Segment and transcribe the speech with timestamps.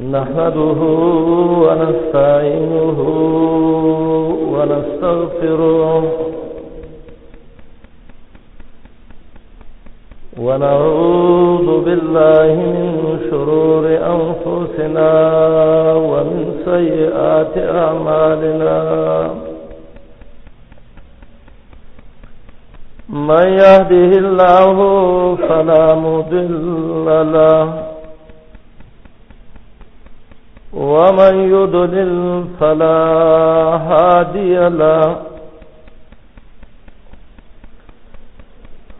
[0.00, 0.82] نحمده
[1.62, 2.98] ونستعينه
[4.52, 6.02] ونستغفره
[10.38, 13.84] ونعوذ بالله من شرور
[14.14, 15.12] أنفسنا
[15.94, 18.76] ومن سيئات أعمالنا
[23.10, 24.76] من يهده الله
[25.48, 27.91] فلا مضل له
[30.72, 33.08] ومن يدلل فلا
[33.88, 35.16] هادي له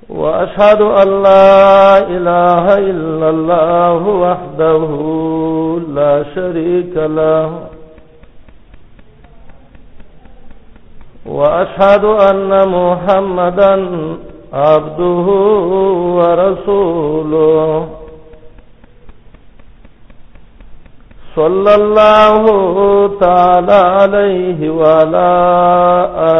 [0.09, 4.83] وأشهد أن لا إله إلا الله وحده
[5.95, 7.55] لا شريك له
[11.27, 13.87] وأشهد أن محمدا
[14.53, 15.27] عبده
[16.21, 18.02] ورسوله
[21.37, 22.43] صلى الله
[23.21, 25.29] تعالى عليه وعلى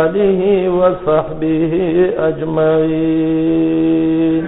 [0.01, 0.43] آله
[0.79, 1.75] وصحبه
[2.29, 4.47] أجمعين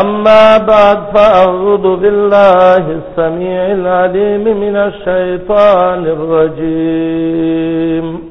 [0.00, 8.30] أما بعد فأعوذ بالله السميع العليم من الشيطان الرجيم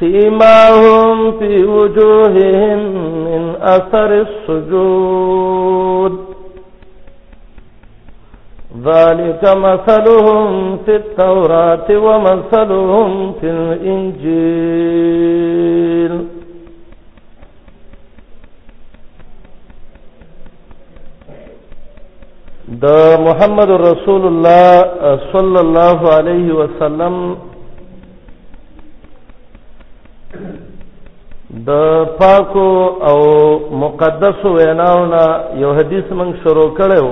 [0.00, 2.78] سيماهم في وجوههم
[3.28, 6.14] من أثر السجود
[8.84, 16.24] ذلك مثلهم في التوراة ومثلهم في الإنجيل
[22.68, 24.80] دا محمد رسول الله
[25.32, 27.36] صلى الله عليه وسلم
[31.54, 31.68] د
[32.18, 32.68] پاکو
[33.08, 33.16] او
[33.80, 35.24] مقدس ویناونه
[35.62, 37.04] یو حدیث من شروع کړو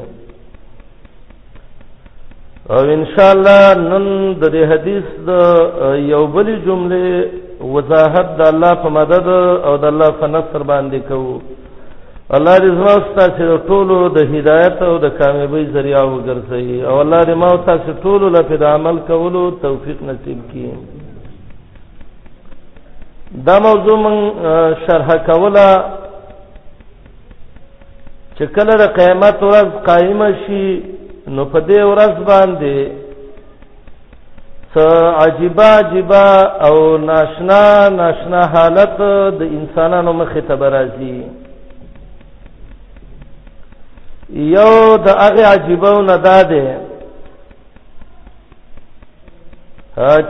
[2.74, 4.03] او ان شاء الله نن
[4.41, 7.26] د دې حدیث د یو بل جمله
[7.74, 9.28] وضاحت د الله په مدد
[9.66, 11.40] او د الله په نصر باندې کوو
[12.38, 17.34] الله دې زما ستاسو ټولو د هدایت او د کامیابی ذریعہ وګرځي او الله دې
[17.41, 20.69] ما او تاسو ټولو لپاره د عمل کولو توفیق نصیب کړي
[23.47, 24.16] دا موضوع من
[24.85, 25.66] شرح کوله
[28.38, 30.67] چې کله د قیامت ورځ قائم شي
[31.28, 32.90] نو په دې ورځ باندې
[34.73, 34.85] څه
[35.23, 36.25] عجيبه عجيبه
[36.69, 37.61] او ناشنا
[38.00, 41.39] ناشنا حالت د انسانانو مخې ته راځي
[44.31, 46.78] یو د هغه عجيبو نه داده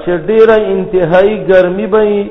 [0.03, 2.27] چې ډیره انتهایی ګرمي به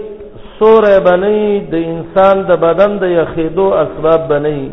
[0.58, 4.68] سورې بنئ د انسان د بدن د یخېدو اسباب بنئ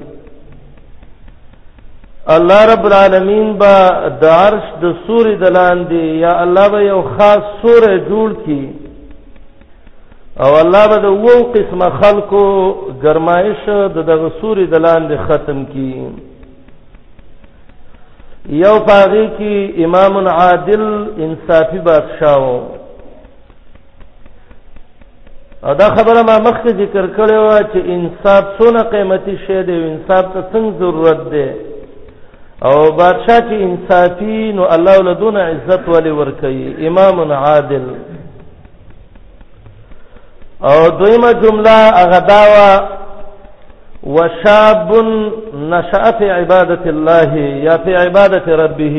[2.36, 3.76] الله رب العالمین با
[4.22, 8.66] د عرش د سورې دلاندې یا الله به یو خاص سورې جوړ کړي
[10.44, 12.44] او الله به د وو قسمه خلکو
[13.04, 15.94] ګرمایش د دغه سورې دلاندې ختم کړي
[18.50, 20.82] یو پاغي کې امام عادل
[21.20, 22.58] انصافي بادشاہ وو
[25.80, 30.42] دا خبره ما مخکې ذکر کړې و چې انصاف څونه قیمتي شی دی انصاف ته
[30.54, 31.50] څنګه ضرورت دی
[32.66, 37.86] او بادشاہ چې انصافي نو الله ولدون عزت ولي ور کوي امام عادل
[40.64, 43.05] او دویمه جمله هغه داوا
[44.06, 44.90] وشاب
[45.72, 47.36] نشأ في عبادت الله
[47.68, 48.98] یا في عبادت ربه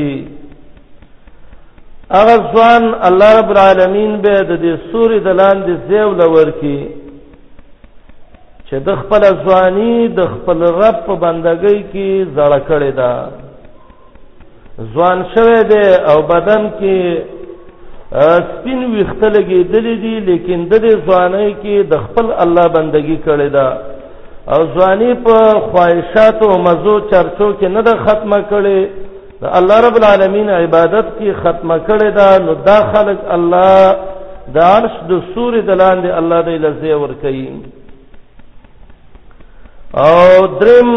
[2.20, 6.79] اغه ځوان الله رب العالمین به د دې سوري د لاندې زیو لور کی
[8.69, 13.14] چې د خپل ځواني د خپل رب په بندګۍ کې زړه کړی دا
[14.93, 16.99] ځوان شوه دی او بدن کې
[18.47, 23.69] سپین ویختلګي دلی دي لیکن د دې ځواني کې د خپل الله بندګۍ کړی دا
[24.54, 25.37] او ځواني په
[25.70, 28.81] خواهشات او مزو چرچو کې نه د ختمه کړي
[29.43, 33.75] د الله رب العالمین عبادت کې ختمه کړي دا نو دا خلق الله
[34.54, 37.48] د عرش د سور دلاندې الله دې لزه ور کوي
[40.04, 40.16] او
[40.60, 40.90] درم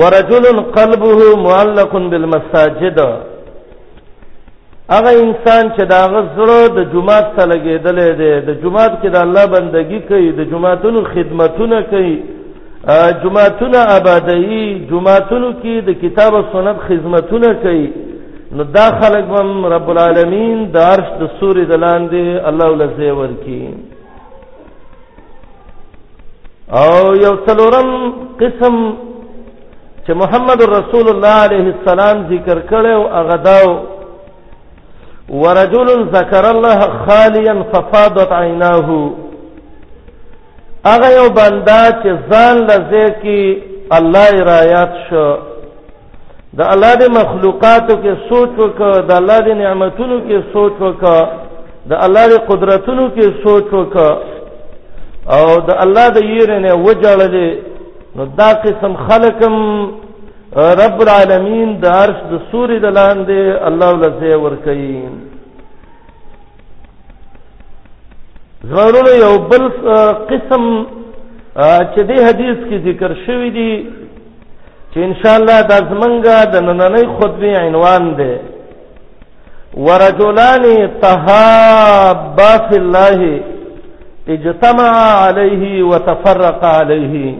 [0.00, 0.44] ورجل
[0.78, 1.14] قلبه
[1.44, 2.98] معلق بالمساجد
[4.90, 9.44] هغه انسان چې دا غزړه د جمعات ته لګیدلې ده د جمعات کې د الله
[9.54, 12.16] بندگی کوي د جمعاتونو خدمتونه کوي
[13.22, 14.60] جمعاتونه آبادی
[14.90, 17.86] جمعاتونو کې د کتاب او سنت خدمتونه کوي
[18.56, 23.64] نو دا خلک هم رب العالمین د عرش د سوري دلاندې الله لزه ورکی
[26.82, 26.92] او
[27.24, 27.88] یو څلورم
[28.40, 28.74] قسم
[30.04, 33.95] چې محمد رسول الله عليه السلام ذکر کړو هغه داو
[35.28, 39.10] ورجل ذکر الله خالیا ففاضت عیناه
[40.86, 43.56] هغه یو بندا چې ځان لزه کې
[43.92, 45.36] الله رایات شو
[46.58, 51.28] د الله د مخلوقاتو کې سوچ وکړه د الله د نعمتونو کې سوچ وکړه
[51.90, 54.12] د الله د قدرتونو کې سوچ وکړه
[55.34, 57.50] او د الله د یېرنه وجړلې
[58.16, 59.52] نو دا قسم خلقم
[60.54, 63.38] رب العالمین د عرش د سوري د لاندې
[63.68, 65.02] الله ولزه ور کوي
[68.70, 69.64] زړونه یو بل
[70.30, 70.62] قسم
[71.92, 73.86] چې د حدیث کې ذکر شوی دی
[74.92, 78.36] چې ان شاء الله د زمنګا د نننې خطبه عنوان دی
[79.76, 80.62] ورجلان
[81.02, 83.18] تهابا فی الله
[84.28, 84.90] اجتمع
[85.26, 87.34] علیه وتفرق علیه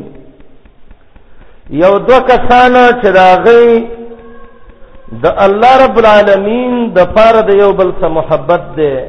[1.74, 2.72] یو دو کسان
[3.02, 3.86] چې راغی
[5.22, 9.06] د الله رب العالمین د پاره د یو بل سره محبت ده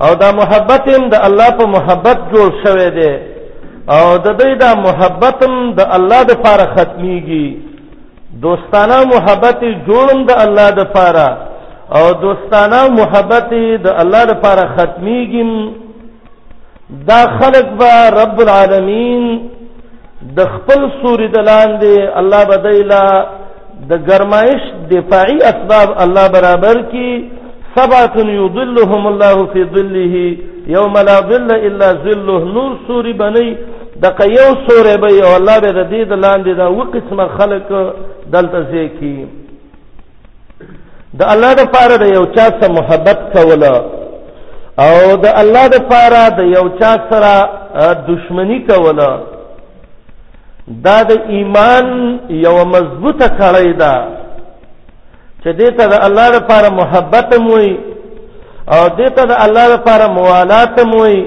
[0.00, 3.16] او دا محبت هم د الله په محبت جوړ شوی دی
[3.94, 7.56] او د دې دا محبت هم د الله د پاره ختميږي
[8.42, 11.38] دوستانه محبت جوړم د الله د پاره
[11.96, 13.50] او دوستانه محبت
[13.84, 15.72] د الله د پاره ختميږي
[17.06, 19.50] دا خلق به رب العالمین
[20.36, 23.04] د خپل سوري د لاندې الله بدایلا
[23.90, 27.08] د گرمایش دفاعي اسباب الله برابر کی
[27.76, 30.14] سبعه یضلهم الله فی ظله
[30.76, 33.50] یوم لا ظل الا ظله نور سوري بنی
[34.04, 37.68] د یو سوري به او الله به د دې د لاندې دا و قسمه خلق
[38.34, 39.16] دلته ځکی
[41.18, 43.74] د الله د پاره د یو چا سره محبت کوله
[44.84, 44.92] او
[45.24, 47.34] د الله د پاره د یو چا سره
[48.08, 49.10] دښمنی کوله
[50.84, 51.86] دا د ایمان
[52.46, 53.94] یو مضبوطه کړی ده
[55.42, 57.72] چې دې ته د الله لپاره محبت موي
[58.74, 61.22] او دې ته د الله لپاره موالات موي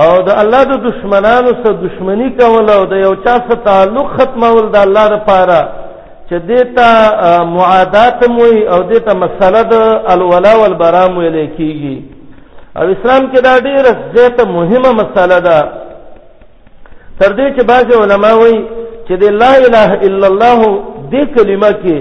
[0.00, 4.64] او د الله د دشمنانو سره دشمنی کول او د یو چا سره تعلق ختمول
[4.70, 5.60] د الله لپاره
[6.28, 6.88] چې دې ته
[7.56, 9.74] معادات موي او دې ته مسله د
[10.12, 11.96] الولا والبرام ویل کیږي
[12.78, 15.83] او اسلام کې دا ډیره زیاته مهمه مسله ده
[17.18, 18.60] تر دې چې بعض علما وایي
[19.08, 20.60] چې د لا اله الا الله
[21.12, 21.98] دې کلمه کې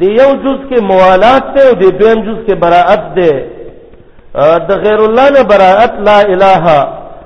[0.00, 3.32] د یو جز کې موالات ته او د دویم جز کې براءت ده
[4.68, 6.64] د غیر الله نه براءت لا اله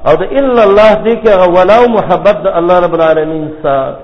[0.09, 3.97] او د الا الله دې کې غولاو محبت د الله رب العالمین سره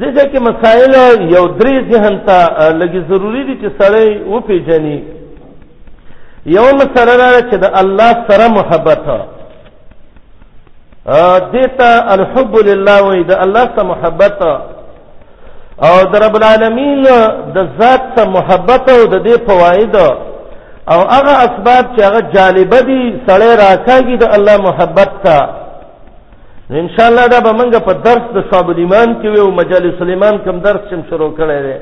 [0.00, 0.94] دغه کې مسائل
[1.36, 4.98] یو درې ذهن ته لګي ضروری دي چې سړی وپیژني
[6.56, 9.04] یو مسله چې د الله سره محبت
[11.54, 14.40] دیتا الحب لله وی د الله ته محبت
[15.86, 17.04] او د رب العالمین
[17.54, 19.96] د ذات ته محبت او د دې فواید
[20.92, 25.36] او هغه اسباب چې هغه جالب دي سړی راکاږي د الله محبت ته
[26.70, 30.38] ان شاء الله دا به موږ په درس د صاحب ایمان کې وو مجالس الایمان
[30.38, 31.76] کوم درس هم شروع کړی دی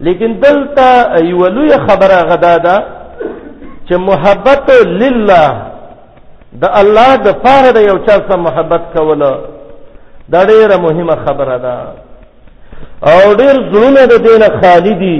[0.00, 0.86] لیکن دلته
[1.24, 2.84] یو لوی خبره غدا ده
[3.88, 4.70] چې محبت
[5.02, 5.48] لله
[6.62, 9.20] د الله د پاره د یو چا سره محبت کول
[10.34, 11.76] دا ډیره مهمه خبره ده
[13.12, 15.18] او ډیر زړونه د دینه خالی دي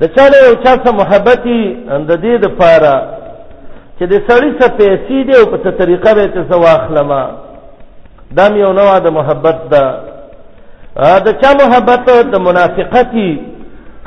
[0.00, 1.42] د چا له یو چا سره محبت
[1.96, 2.96] اند دې د پاره
[3.98, 7.22] چې د سړی څخه پیسې دی او په طریقه به څه واخلما
[8.38, 9.84] دا یو نوع د محبت ده
[11.24, 13.30] دا چا محبت د منافقتی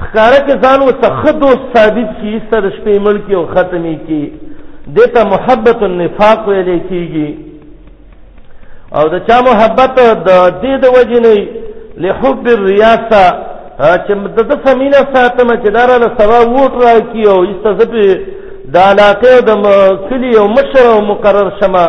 [0.01, 4.23] خکاره کې ځان وسخه دوست ثابت کی سر شپې ملک او ختمي کی
[4.87, 7.29] دته محبت النفاق ویل کیږي
[8.97, 9.95] او د چا محبت
[10.27, 10.29] د
[10.61, 11.33] دې د وجې نه
[12.03, 13.23] لحب الرياسه
[14.05, 14.13] چې
[14.49, 18.07] د سمینا ساتم چې داراله سبا ووټ راکی او استزبې
[18.73, 19.49] د علاقه د
[20.09, 21.85] کلی او مشر او مقرر شمه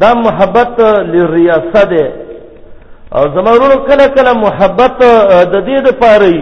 [0.00, 0.80] دا محبت
[1.12, 2.04] للرياسه ده
[3.16, 4.98] او زمرونو کله کله محبت
[5.52, 6.36] د دې د پاره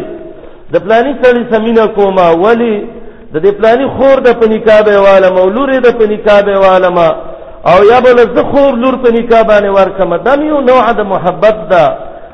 [0.72, 2.86] د پلاني سړي سمینا کومه ولی
[3.34, 7.08] د دې پلاني خور د پنیکا به والا مولور د پنیکا به والا ما
[7.72, 11.84] او یا بل ز خور لور پنیکا باندې ورکم دم یو نوع د محبت دا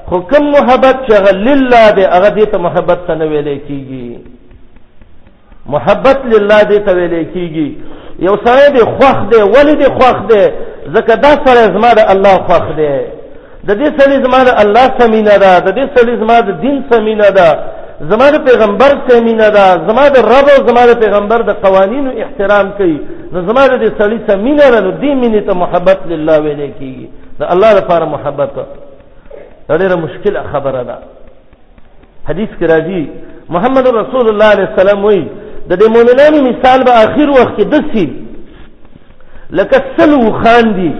[0.08, 4.08] خو کم محبت چې لله دې هغه دې ته محبت ته نه ویلې کیږي
[5.74, 7.68] محبت لله دې ته ویلې کیږي
[8.26, 10.44] یو سره دې خوخ دې ولې دې خوخ دې
[10.94, 12.96] زکه دا سره زما د الله خوخ دې
[13.68, 17.30] د دې سره زما د الله سمینه ده د دې سره زما د دین سمینه
[17.38, 17.50] ده
[18.00, 22.10] زما د پیغمبر ته مینا ده زما د رب او زما د پیغمبر د قوانینو
[22.22, 22.98] احترام کوي
[23.32, 27.06] نو زما د سړی ته مینا ده نو دې مینې ته محبت لله ویل کیږي
[27.40, 28.50] د الله لپاره محبت
[29.80, 30.96] ډېره مشکله خبره ده
[32.28, 33.04] حدیث کې راځي
[33.54, 35.24] محمد رسول الله علیه السلام وایي
[35.70, 38.04] د دې مؤمنانو مثال به اخر وخت کې دسی
[39.58, 40.92] لکه سلو خان دی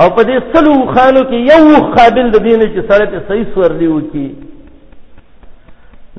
[0.00, 1.64] او په دې سلو خانو کې یو
[1.96, 4.28] قابل د دین چې سره ته صحیح سور دی وکي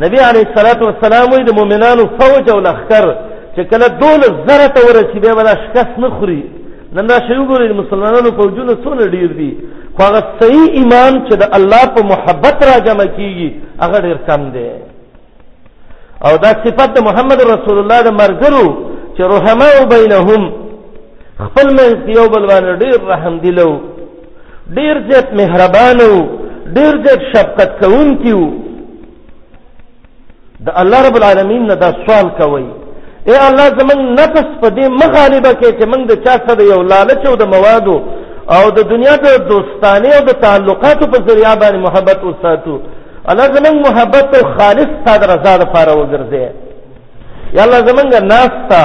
[0.03, 3.05] نبی علی صلوات و سلام د مؤمنانو فوج او لخر
[3.55, 6.41] چې کله دول زره ته ورسی به ولا شکست نه خوري
[6.95, 9.51] نن راشه وګورئ مسلمانانو فوجونه څونه ډیر دي
[9.97, 13.49] خو هغه صحیح ایمان چې د الله په محبت را جمع کیږي
[13.83, 14.69] هغه ډیر کم دی
[16.25, 18.67] او دا صفت د محمد رسول الله د مرګرو
[19.17, 20.51] چې رحمه بینهم
[21.43, 23.71] خپل من یو بل باندې ډیر رحم دیلو
[24.77, 26.13] ډیر زیات مهربانو
[26.77, 28.41] ډیر زیات شفقت کوونکیو
[30.67, 32.65] د الله رب العالمین نه دا سوال کوي
[33.29, 37.21] اے الله زمنګ نفس په دې مغالبه کې چې موږ د چا سره یو لالچ
[37.29, 37.97] او د موادو
[38.55, 42.75] او د دنیا د دوستانه او د تعلقاتو په ذریعہ باندې محبت وساتو
[43.29, 46.45] الله زمنګ محبت او خالص تا د رضا لپاره وګرځي
[47.57, 48.83] یا الله زمنګ ناستا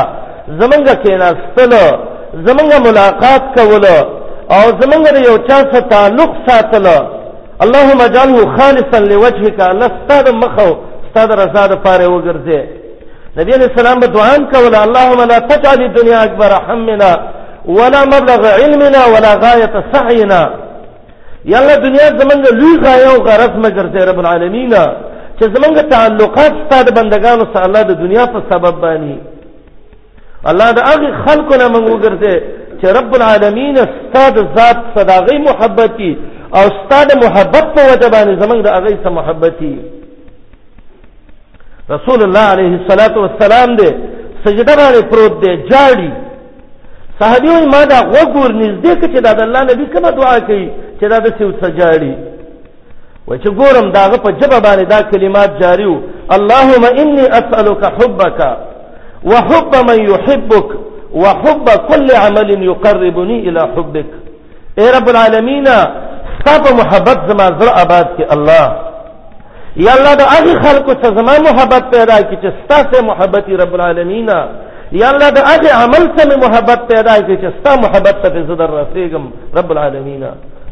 [0.61, 1.73] زمنګ کېناستل
[2.49, 3.85] زمنګ ملاقات کول
[4.57, 6.87] او زمنګ د یو چا سره تعلق ساتل
[7.65, 10.71] اللهم اجعله خالصا لوجهك الله ستاسو مخو
[11.13, 12.61] ستا د رضا د پاره وګرځي
[13.39, 17.13] نبی علیہ السلام به دعا کوله اللهم لا تجعل الدنيا اکبر همنا
[17.79, 20.43] ولا مبلغ علمنا ولا غایه سعینا
[21.53, 24.73] یا الله دنیا زمونږ لوی غایه او غرض مګرځي رب العالمین
[25.39, 29.15] چې زمونږ تعلقات ستا د بندگانو سره الله د دنیا په سبب باندې
[30.51, 32.37] الله د هغه خلکو نه موږ وګرځي
[32.81, 36.13] چې رب العالمین ستا د ذات صداغي محبتي
[36.57, 39.75] او ستا د محبت په وجه باندې زمونږ د هغه سره محبتي
[41.95, 43.91] رسول الله عليه الصلاه والسلام دې
[44.45, 46.11] سجده باندې پروت دی جاړي
[47.21, 50.67] صحابي وي ما دا وګور نږدې کې چې دا د الله نبی کومه دعا کوي
[51.01, 52.15] چې دا د سیو سجاړي
[53.29, 56.01] و چې ګورم داغه په جبه باندې دا کلمات جاری وو
[56.37, 58.41] اللهم اني اسالك حبك
[59.31, 60.69] وحب من يحبك
[61.23, 64.07] وحب كل عمل يقربني الى حبك
[64.81, 65.67] اے رب العالمین
[66.33, 68.69] ستا په محبت زما زړه آباد کې الله
[69.77, 74.29] یا الله د هغه خلکو څخه زما محبت پیدا کی چې ستاسو محبت رب العالمین
[74.93, 79.23] یا الله د هغه عمل څخه محبت پیدا کی چې ستا محبت ته زدر رسېږم
[79.59, 80.25] رب العالمین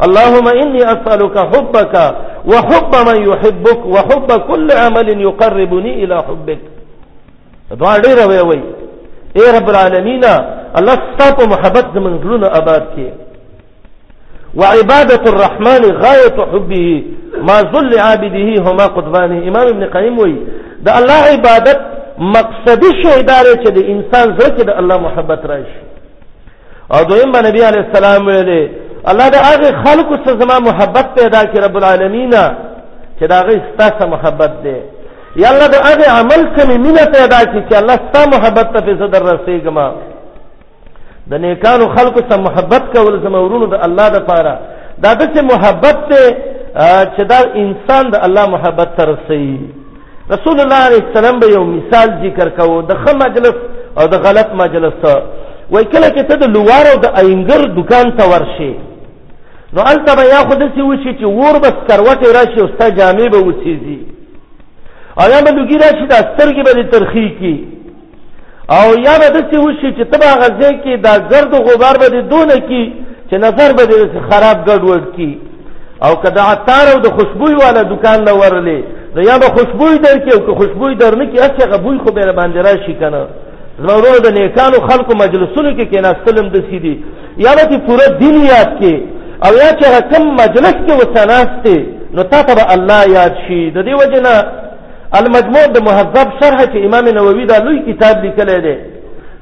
[0.04, 1.94] اللهم اني اسالك حبك
[2.46, 6.58] وحب من يحبك وحب كل عمل يقربني الى حبك
[7.80, 8.60] دعا ډیره وی وی
[9.38, 10.24] اے رب العالمین
[10.78, 13.08] الله ستاسو محبت زمونږ لونه آباد کړي
[14.54, 17.04] وعباده الرحمن غایت حبه
[17.48, 20.34] ما ذل عابده هما قطبانه امام ابن قیم وی
[20.86, 21.80] د الله عبادت
[22.36, 25.80] مقصدی شی دار چې د انسان زړه کې د الله محبت راشي
[26.94, 28.64] او دویم باندې نبی علی السلام ویلي
[29.10, 32.30] الله د هغه خلکو سره زما محبت پیدا کړي رب العالمین
[33.18, 34.76] چې دا غي ستاسو محبت دی
[35.42, 39.06] یا الله د هغه عمل سره مینه پیدا کړي چې الله ستاسو محبت ته زه
[39.14, 39.76] در رسېږم
[41.30, 44.54] د نیکانو خلکو سره محبت کول زمورونو د الله د پاره
[45.04, 46.20] دا د څه محبت ته
[47.14, 49.42] چې دا انسان د الله محبت تر سي
[50.34, 53.56] رسول الله عليه السلام به یو مثال ذکر کوو د خه مجلس
[54.00, 54.96] او د غلط مجلس
[55.74, 58.72] وای کله چې ته د لوارو د اینګر دکان ته ورشي
[59.74, 63.38] نو البته به یاخد سی وشي چې ور بس کروټه راشي او ستا جامې به
[63.46, 64.00] وسیږي
[65.24, 67.54] ایا به لګی راشي د سترګې به ترخی کی
[68.78, 72.54] او یا به دسې وشي چې تبا غځې کې دا زرد غبار به د دونه
[72.68, 72.82] کې
[73.30, 73.98] چې نظر به دې
[74.30, 75.30] خراب ګډوډ کی
[76.04, 78.80] او کدا عطار او د خوشبوې والا دکان لا ورلې
[79.14, 82.10] نو یا به خوشبوې در کې او که خوشبوې در نه کې اڅه غبوي خو
[82.12, 83.22] به باندې راشي کنه
[83.78, 87.04] زمورو د نیکانو خلکو مجلسونو کې کېناستلم د سیدي
[87.44, 88.94] یا به پوره دین یاد کې
[89.46, 91.76] او یا چې کم مجلس کې وسناسته
[92.14, 94.34] نو تا ته الله یاد شي د دې وجنه
[95.18, 98.74] المجموع د مهذب شرح چې امام نووي دا لوی کتاب لیکلی دی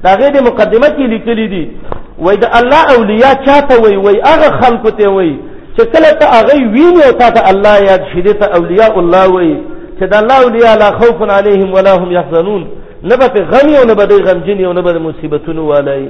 [0.03, 1.71] دا غي د مقدمه کې لیکلی دی
[2.19, 5.33] وای د الله اولیاء چاته وای وای هغه خلکو ته وای
[5.77, 9.57] چې کله ته هغه ویني او ته الله یاد شیدې ته اولیاء الله وای
[9.99, 12.65] چې د الله اولیاء لا خوف علیهم ولا هم يحزنون
[13.03, 16.09] نه به غم او نه به غمجن او نه به مصیبتونو والای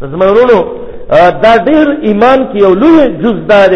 [0.00, 0.60] زمرونو
[1.44, 3.72] دا ډیر ایمان کې یو لوی جز دار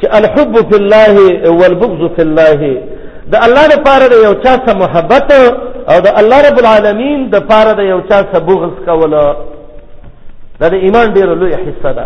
[0.00, 1.14] چې الحب فی الله
[1.60, 2.60] والبغض فی الله
[3.32, 5.28] د الله لپاره د یو چا سره محبت
[5.90, 9.10] او د الله رب العالمین د لپاره د یو چا سره بغض کول
[10.58, 12.04] دا د ایمان ډیر لوی حصہ ده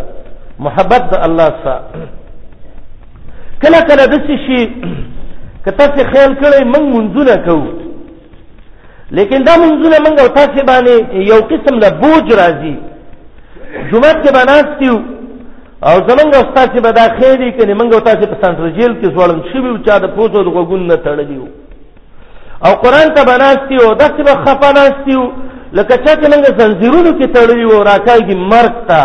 [0.67, 1.81] محبت د الله سره
[3.63, 4.15] کله کله د
[4.47, 4.63] شي
[5.65, 7.69] کته څه خیال کړی من منځونه کوو
[9.17, 10.95] لیکن دا منځونه منګ او تاسو باندې
[11.31, 12.75] یو قسم له بوج راځي
[13.91, 14.97] جمعه کې بناستیو
[15.89, 19.07] او زمونږ استاد چې به دا خېری کړي موږ او تاسو په سنټر جیل کې
[19.15, 21.49] ځوړم شي او چا د پوزو د غوګون نه تړلی وو
[22.67, 25.27] او قران ته بناستی او داسې به خفه ناستی وو
[25.79, 29.03] لکه چا چې موږ زنجیرونو کې تړلی وو راکایږي مرګ ته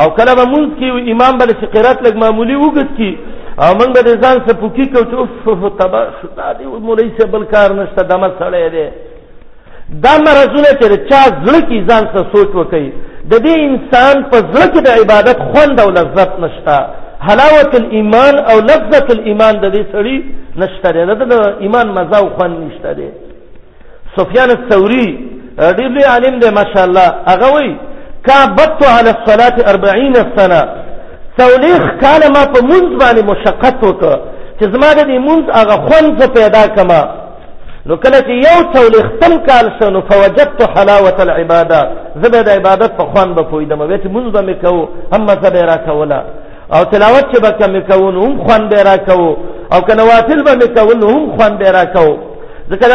[0.00, 3.12] او کله به مونږ کې امام بل شقرات لګ معمولی وګت کی
[3.62, 7.24] او موږ به ځان څخه پوکي کو چې اوف تبا شو دا دی مولای څه
[7.32, 8.86] بل کار نشته دمه سړی دی
[10.04, 12.88] دا مرزونه چې چا ځل کې ځان څخه سوچ وکړي
[13.30, 16.76] د دې انسان په زړه کې د عبادت خوند او لذت نشته
[17.26, 20.16] حلاوت الايمان او لذت الايمان د دې سړي
[20.60, 20.88] نشته
[21.30, 23.08] د ایمان مزه او خوند نشته دی
[24.16, 25.08] سفیان الثوري
[25.78, 27.72] ډېر لوی عالم دی ماشاء الله هغه وایي
[28.26, 30.60] کعبت علی الصلاه 40 سنه
[31.38, 34.16] څولېخ کاله ما په مونږ باندې مشقت وکړه
[34.58, 37.02] چې زما د دې مونږ هغه خوند پیدا کما
[37.88, 41.80] نو کله چې یو څول خپل کال شو نو فوجدت حلاوه العباده
[42.22, 45.76] زبه د عبادت په خوان به پویدم وې چې مونږ به مکو هم زبه را
[45.88, 46.20] کولا
[46.74, 49.26] او تلاوت چې به کم کوون هم خوان به را کو
[49.72, 52.08] او کنه واتل به مکول هم خوان به را کو
[52.70, 52.86] ځکه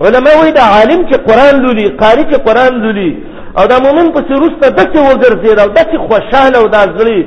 [0.00, 3.10] علماء وې د عالم چې قران لولي قاری چې قران لولي
[3.58, 7.20] او دا مومن په سرسته دته وګرځید او دته خوشاله او دا زړی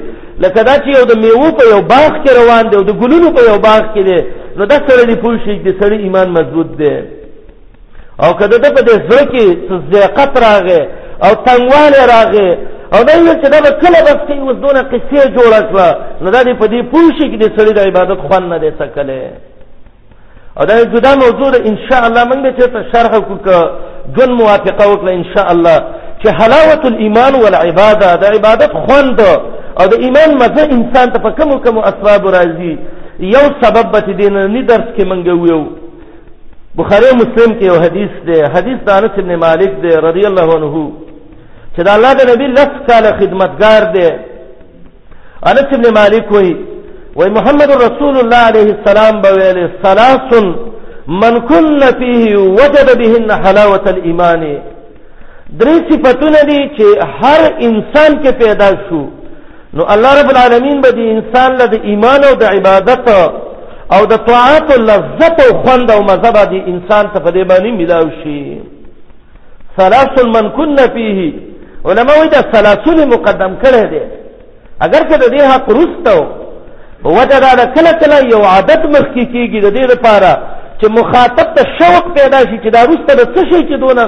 [0.44, 3.28] لکه دا چې یو د میوه په یو باغ کې روان دی او د ګلونو
[3.36, 4.20] په یو باغ کې دی
[4.58, 6.94] نو دا سره دی پوه شي چې سړی ایمان مضبوط دی
[8.24, 9.46] او کله د په دې زړه کې
[9.94, 10.82] ضیقت راغې
[11.26, 12.50] او تنګواله راغې
[12.96, 16.44] او دا یو چې دا کله بس کې اوس دونه قصې جوړ کړه نو دا
[16.44, 19.22] دی په دې پوه شي چې د سړی د عبادت خوان نه دی سکله
[20.58, 23.62] او دا یو جدا موضوع ده ان شاء الله موږ چې ته شرح وکړو
[24.18, 25.78] جن موافقه وکړه ان شاء الله
[26.24, 29.20] چې حلاوت الايمان والعباده د عبادت خوند
[29.80, 32.78] او د ایمان مزه انسان ته په کوم کوم اسباب راځي
[33.32, 35.62] یو سبب به دین نه درس کې منګو یو
[36.80, 40.74] بخاری مسلم کې یو حدیث دی حدیث د انس ابن مالک دی رضی الله عنه
[41.76, 44.08] چې د الله د نبی لس کال خدمتگار دی
[45.52, 46.54] انس ابن مالک وایي
[47.20, 50.30] وای محمد رسول الله علیه السلام به ویل ثلاث
[51.24, 54.44] من كن فيه وجد بهن حلاوه الايمان
[55.60, 56.86] درې صفاتونه دي چې
[57.22, 59.02] هر انسان کې پیدا شو
[59.78, 63.06] نو الله رب العالمین به د انسان له د ایمان او د عبادت
[63.96, 67.72] او د طاعت لذت او خوند او مزه به د انسان ته په دې باندې
[67.80, 68.44] ملاو شي
[69.80, 71.18] ثلاث من كن فيه
[71.88, 74.02] علما وایي دا ثلاثون مقدم کړی دی
[74.86, 76.18] اگر که د دې حق رستو
[77.18, 80.32] وجه دا ده کله کله یو عادت مخکې کېږي د دې لپاره
[80.82, 84.04] چې مخاطب ته شوق پیدا شي چې دا رسته د څه شي چې دونه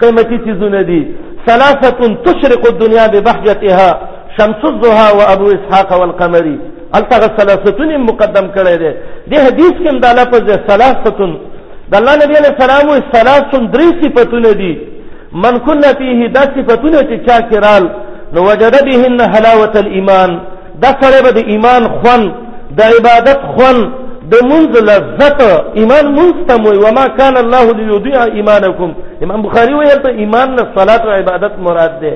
[0.00, 1.02] قیمتي څیزونه دي
[1.46, 3.90] ثلاثه تشرق الدنيا ببهجتها
[4.38, 6.56] شمس الضحى او ابو اسحاق والقمري
[6.98, 8.90] التغه ثلاثتون مقدم کړی دی
[9.30, 11.32] د حدیث کې دا لفظ ثلاثتون
[11.90, 14.72] د الله نبی علیہ السلام او ثلاثتون درې صفاتونه دي
[15.44, 17.82] من كن فيه دا صفاتونه چې چا کړال
[18.34, 20.30] نو وجد بهن حلاوه الايمان
[20.82, 22.22] دا سره به د ایمان خون
[22.78, 23.78] د عبادت خون
[24.32, 25.40] د منز لذت
[25.80, 28.88] ایمان مستموي وما كان الله ليضيع ایمانكم
[29.24, 32.12] امام بخاری ویل ته ایمان نه صلات او عبادت مراد ده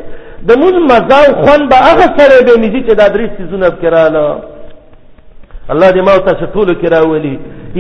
[0.49, 4.25] د مون مزاو خون به هغه سره به میږي چې دا درې سيزونه کړاله
[5.73, 7.35] الله دې ما او تاسو ټول کراولي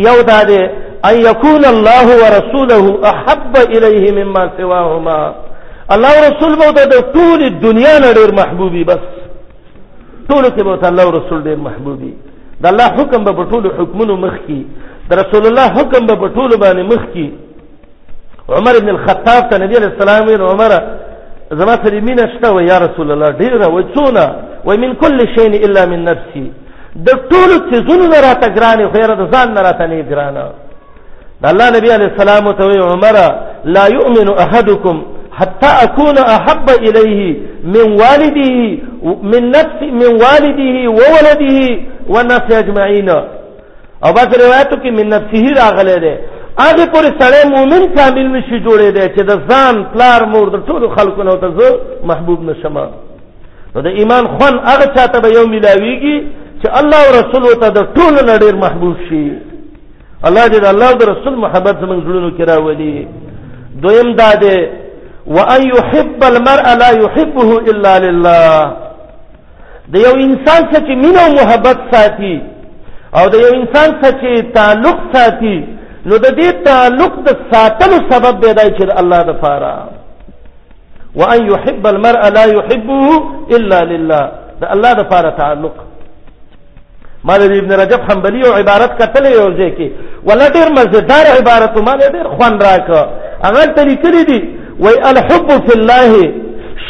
[0.08, 0.62] یو دا دې
[1.08, 5.20] ان يكون الله ورسوله احب اليه مما سواهما
[5.94, 9.02] الله رسول مو ته د ټول دنیا نه ډېر محبوبي بس
[10.30, 12.12] ټول کې مو ته الله رسول ډېر محبوبي
[12.62, 14.60] د الله حکم به ټول حکمونو مخ کی
[15.08, 17.28] د رسول الله حکم به ټول باندې مخ کی
[18.56, 20.78] عمر ابن الخطاب ته نبی علیہ السلام عمره
[21.60, 24.24] زما سره مینه شته و یا رسول الله ډیره و څونه
[24.66, 26.46] و من کل شی الا من نفسي
[27.06, 30.44] د ټولو څیزونو نه راته ګرانې خو یاره د ځان نه راته نه ګرانه
[31.42, 33.26] د الله نبی علیه السلام ورته وایي عمره
[33.76, 34.96] لا یؤمن احدکم
[35.38, 37.22] حتى اكون احب اليه
[37.74, 38.52] من والده
[39.32, 41.58] من نفس من والده وولده
[42.12, 43.08] والناس اجمعين
[44.04, 46.14] او بعض روایتو کې من نفسه راغله ده
[46.58, 50.88] هغه پر سړی مؤمن کامل نشي جوړې دی چې د ځان پلار مور د ټولو
[50.98, 56.22] خلکو نه ته زه محبوب نشم نو د ایمان خون هغه چاته به یو ملاويږي
[56.62, 59.24] چې الله او رسول ته د ټولو نړۍ محبوب شي
[60.30, 63.08] الله دې د الله او رسول محبت زموږ ژوندونو کې راولي
[63.82, 64.56] دویم دا دی
[65.36, 68.72] وان يحب المرء لا يحبه الا لله
[69.92, 72.36] د یو انسان سره چې مینه او محبت ساتي
[73.18, 75.58] او د یو انسان سره چې تعلق ساتي
[76.08, 79.72] نو د دې تعلق د ساتلو سبب دی دای چې الله د پاره
[81.20, 83.10] وان يحب المرء لا يحبه
[83.56, 84.22] الا لله
[84.60, 85.74] د الله د پاره تعلق
[87.28, 89.88] مال ابن رجب حنبلی او عبارت کتلې یو ځای کې
[90.28, 92.90] ولډر مزیدار عبارت مال ډیر خوان راک
[93.46, 94.40] هغه طریقې دي
[94.82, 96.12] وای الحب فی الله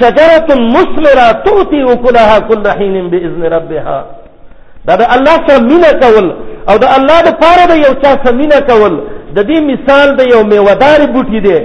[0.01, 4.05] شجره مثمره تؤتی اکلها كل حين باذن ربها
[4.87, 6.27] دا, دا الله سره مینه کول
[6.71, 8.95] او د الله د پاره د یو چا سمینه کول
[9.37, 11.59] د دې مثال د یو میوادار بوټي دی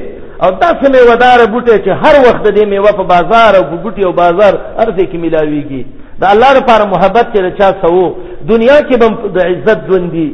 [0.43, 4.03] او داسې میوادار بوټي چې هر وخت د دې میوه په بازار او په بوټي
[4.07, 5.81] او بازار ارزه کې ملاويږي
[6.21, 8.05] د الله لپاره محبت چې چا سوو
[8.51, 10.29] دنیا کې به د عزت ژوندي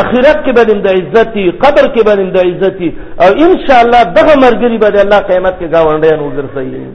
[0.00, 2.88] اخرت کې به د عزتي قبر کې به د عزتي
[3.24, 6.94] او ان شاء الله دغه مرګري به د الله قیامت کې گاونډیان وګرځي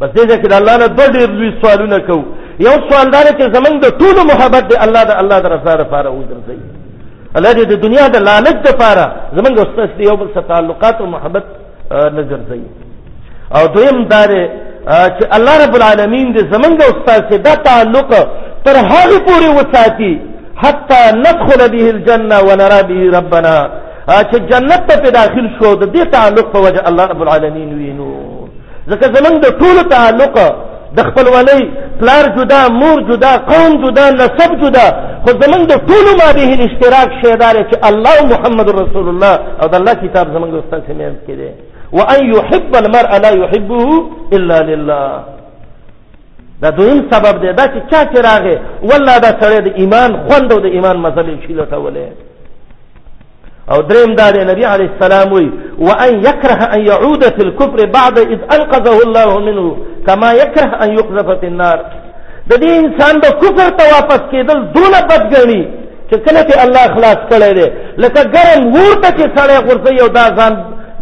[0.00, 2.24] بس دې چې د الله نه دوه ډېر لوی سوالونه کوو
[2.66, 6.08] یو سوال دا چې زمونږ د ټولو محبت د الله د الله د رضا لپاره
[6.18, 6.58] وګرځي
[7.38, 9.04] الله دې د دنیا د لعنت لپاره
[9.36, 11.46] زمونږ استاد دی یو بل سره تعلقات او محبت
[12.18, 12.62] نظر ځي
[13.56, 14.22] او دویم دا
[15.16, 18.10] چې الله رب العالمین دې زمونږ استاد دا تعلق
[18.64, 20.12] تر هغه پورې وساتي
[20.62, 23.58] حتی ندخل به الجنه ونرى به ربنا
[24.30, 28.10] چې جنت ته داخل شو د دې تعلق په وجه الله رب العالمین وینو
[28.90, 30.36] ځکه زمونږ د ټولو تعلق
[30.96, 31.60] د خپل ولی
[32.00, 34.86] پلار جدا مور جدا قوم جدا نسب جدا
[35.24, 39.74] خو زمونږ د ټولو مابهین اشتراک شی دا چې الله محمد رسول الله او د
[39.80, 41.50] الله کتاب زمونږ د استاد سمې کې دی
[41.98, 43.88] وان يحب المرء لا يحبه
[44.32, 45.24] الا لله
[46.62, 48.56] دا دویم سبب دی دا چې چا چې راغې
[48.90, 52.10] والله دا سړی د ایمان خوند او د ایمان مزلې شي لټولې
[53.72, 55.46] او دریم دا دی نبی علی السلام وی
[55.80, 61.28] وأن يكره أن يعود في الكفر بعد إذ ألقذه الله منه كما يكره ان يقذف
[61.40, 61.80] في النار
[62.50, 65.62] د دې انسان د كفر توافت واپس دون بدغني بدګنی
[66.10, 67.66] چې کله ته الله خلاص کړی دی
[68.02, 70.54] لکه ګرم ور ته چې سړی غورځي او دا ځان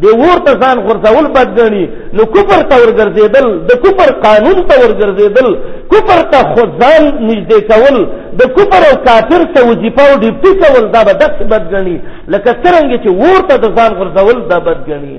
[0.02, 1.84] دی ورته ځان غرزول بدګنی
[2.16, 5.48] نو کفر ته ورګرځیدل د کفر قانون ته ورګرځیدل
[5.92, 8.06] کفر ته خدان نږدې کول
[8.40, 11.96] د کفر او کافر ته وظیفه او ډیپټي کول دا به داسې بدګنی
[12.34, 15.18] لکه څنګه چې ورته د ځان غرزول دا بدګنی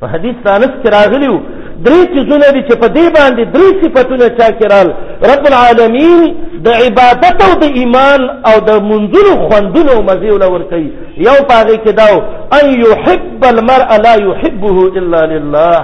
[0.00, 1.32] په حدیث انس کې راغلی
[1.82, 4.88] درې چیزونه دي چې په دې باندې درې صفاتونه چا کړل
[5.30, 6.34] رب العالمین
[6.66, 10.88] د عبادت او د ایمان او د منځونو خوندونو مزه ول ور کوي
[11.28, 12.16] یو پاره کې داو
[12.58, 15.78] ان يحب المرء لا يحبه الا لله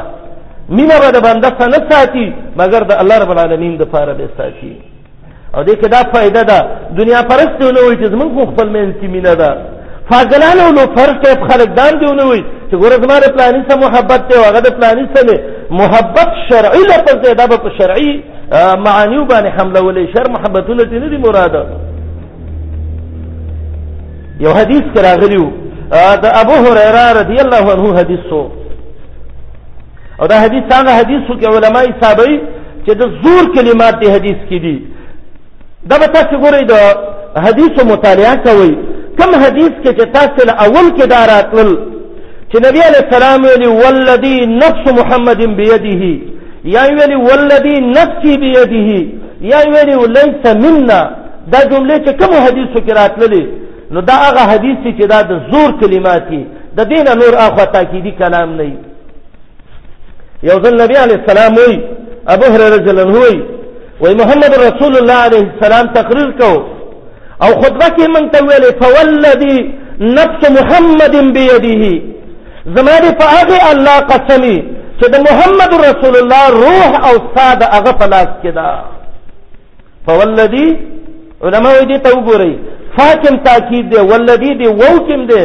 [0.77, 2.27] مینا به د بنده څنګه ساتي
[2.61, 4.73] مگر د الله رب العالمین د پاره به ساتي
[5.55, 6.59] او دې کې دا فائدہ ده
[7.01, 9.51] دنیا پرستونه وي چې زمونږ خپل منځ کې مینا ده
[10.13, 14.21] فاضلانه نو فرض ته خلک دان دیونه وي چې ګوره زما د پلاني سره محبت
[14.29, 15.35] دی هغه د پلاني سره
[15.71, 18.23] محبت شرعي لفظ دی دا به په شرعي
[18.85, 21.67] معانیو باندې حمله ولې شر محبتونه دې نه دي مراده
[24.41, 25.51] یو حدیث کې راغلی وو
[26.25, 28.51] د ابو هريره رضی الله عنه حدیث وو
[30.21, 32.41] او دا حدیث څنګه حدیث وو کې علما یې صاحبې
[32.87, 34.79] چې د زور کلمات دې حدیث کې دي
[35.91, 36.75] دا به تاسو ګورئ د
[37.47, 38.75] حدیثو مطالعه کوئ
[39.21, 41.71] کم حدیث کې چې تاسو له اول کې دا راتل
[42.51, 46.09] چې نبی علی السلام ویلي والذي نفس محمد بيده
[46.75, 48.89] یا ویلي والذي نفسي بيده
[49.53, 51.01] یا ویلي ليس منا
[51.53, 53.45] دا جمله چې کوم حدیثو کې راتللې
[53.95, 56.43] نو دا هغه حدیث چې دا د زور کلمات دي
[56.79, 58.73] د دین نور اخوا تاکیدی کلام نه
[60.49, 61.75] یو ځل نبی علی السلام وی
[62.35, 63.43] ابو هريره رضی الله عنه
[64.03, 66.59] وی محمد رسول الله علیه السلام تقریر کوو
[67.45, 69.59] او خطبه کې مونږ ته ویلې فوالذي
[70.19, 71.83] نفس محمد بيده
[72.77, 74.57] زما دې په هغه الله قسمي
[75.01, 78.71] چې د محمد رسول الله روح او ساده هغه په لاس کې ده
[80.07, 80.69] فوالذي
[81.45, 82.53] علما دې ته وګورئ
[82.97, 85.43] فاکم تاکید دی والذي دی ووکم دی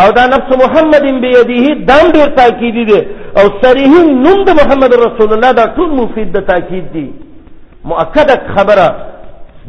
[0.00, 2.98] او دا نفس محمد بيده دام ډیر تاکید دی
[3.38, 3.92] او صریح
[4.24, 7.06] نوم د محمد رسول الله دا ټول مفید د تاکید دی
[7.90, 8.88] مؤکده خبره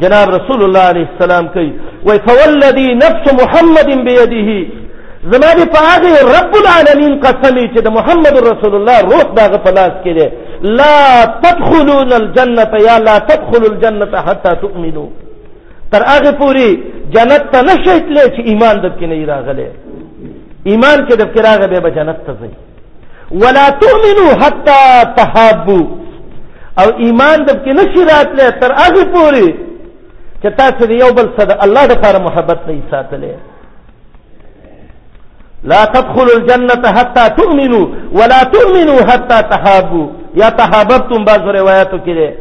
[0.01, 1.69] جناب رسول الله علیه السلام کوي
[2.07, 4.49] وای فوالذی نفس محمد بیده
[5.31, 9.71] زما دې په هغه رب العالمین قسمی چې د محمد رسول الله روح دغه په
[9.77, 10.27] لاس کې دی
[10.79, 10.97] لا
[11.43, 15.07] تدخلون الجنه یا لا تدخلوا الجنه حتى تؤمنوا
[15.91, 16.69] تر هغه پوری
[17.15, 19.67] جنت ته نشئ تللی چې ایمان دب کې نه راغلی
[20.71, 22.49] ایمان کې دب کې راغلی به جنت ته ځئ
[23.43, 24.79] ولا تؤمنوا حتى
[25.17, 25.85] تحابوا
[26.79, 29.47] او ایمان دب کې نشي راتلی تر هغه پوری
[30.43, 33.35] چې تاسو یو بل صد الله د لپاره محبت نه ساتلې
[35.71, 37.85] لا تدخلوا الجنه حتى تؤمنوا
[38.19, 40.07] ولا تؤمنوا حتى تحابوا
[40.41, 42.35] یا تحاببتم بعض روایتو کې ده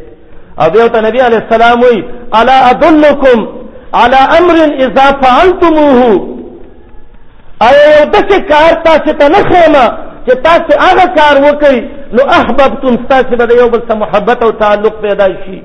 [0.61, 1.99] او دیو ته نبی علی السلام وی
[2.39, 3.47] الا ادلکم
[4.01, 4.55] على امر
[4.85, 6.01] اذا فعلتموه
[7.69, 9.85] ایا دغه کار تاسو ته نه خېما
[10.27, 15.01] چې تاسو هغه کار وکړي نو احببتم تاسو به یو بل سره محبت او تعلق
[15.07, 15.61] پیدا شي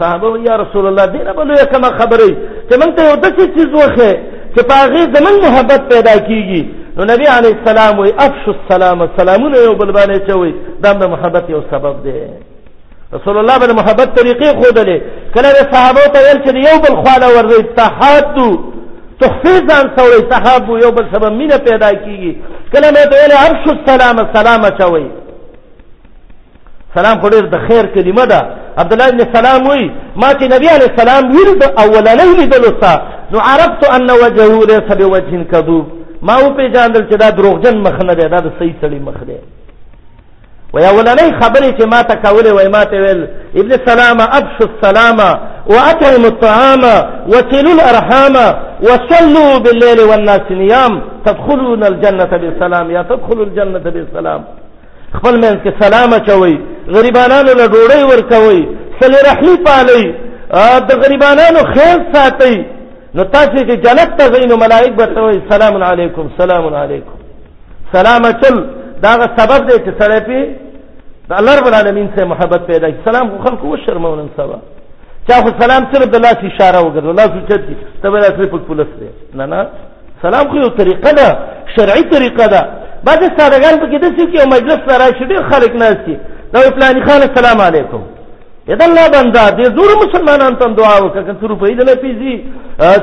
[0.00, 2.30] صحابه یا رسول الله دینه بلوی کما خبرې
[2.70, 4.10] چې موږ ته یو داسې چیز وخه
[4.56, 6.62] چې په هغه زمون محبت پیدا کیږي
[6.96, 11.50] نو نبی علی السلام وی افش السلام سلامونه یو بل باندې چوي دا د محبت
[11.50, 12.22] یو سبب دی
[13.16, 14.98] رسول الله باندې محبت طریقې خودلې
[15.34, 18.50] کله صحابه ته ویل چې یو بل خواله ورې تحادو
[19.20, 22.32] تحفیظ ان سوې صحابه یو بل سبب مینه پیدا کیږي
[22.72, 25.19] کله مې ته ویل افش السلام سلام چوي
[26.96, 28.40] سلام خو ډېر د خیر کلمه ده
[28.82, 29.82] عبد الله بن سلام وی
[30.22, 32.94] ما چې نبی علی السلام ویل د اولنۍ لیدلو سره
[33.32, 35.86] نو عرفت ان وجهه ليس بوجه كذوب
[36.26, 39.18] ما و په جاندل چې دا دروغجن مخ نه دی دا د صحیح سړي مخ
[39.28, 39.38] دی
[40.74, 43.20] وی اولنۍ خبرې چې ما ته کولې وای ما ته ویل
[43.60, 45.18] ابن سلام ابش السلام
[45.74, 46.82] واطعم الطعام
[47.32, 48.34] وصلوا الارحام
[48.88, 50.92] وصلوا بالليل والناس نيام
[51.26, 54.40] تدخلون الجنه بالسلام يا تدخلوا الجنه بالسلام
[55.14, 56.54] خپل مېن کې سلام اچوي
[56.96, 58.60] غریبانو له ډوډۍ ورکوي
[59.00, 60.02] صلی رحمی پالي
[60.88, 62.56] د غریبانو خیر ساتي
[63.14, 67.16] نو تاسو چې جنت ته ځینو ملائک به وي سلام علیکم سلام علیکم
[67.94, 68.56] سلام اچل
[69.04, 70.40] دا سبب دی چې سړی پی
[71.30, 74.58] د الله رب العالمین سره محبت پیدا کی سلام خو خلکو شرمونن سبا
[75.28, 78.58] چا خو سلام صرف د لاس اشاره وګرځول لاس اوچت کی ته به لاس په
[78.70, 79.58] پولیس دی نه نه
[80.22, 81.28] سلام خو یو طریقه ده
[81.76, 82.62] شرعي طریقه ده
[83.04, 86.14] بعضې سادهګان په کې داسې کې یو مجلس ته را شي ډېر خلک ناست دي
[86.52, 88.02] دا وایي فلاني خان السلام علیکم
[88.70, 91.94] یا د الله بنده دې زوړو مسلمانانو ته هم دعا وکړه که څه روپۍ دله
[92.04, 92.34] پېځي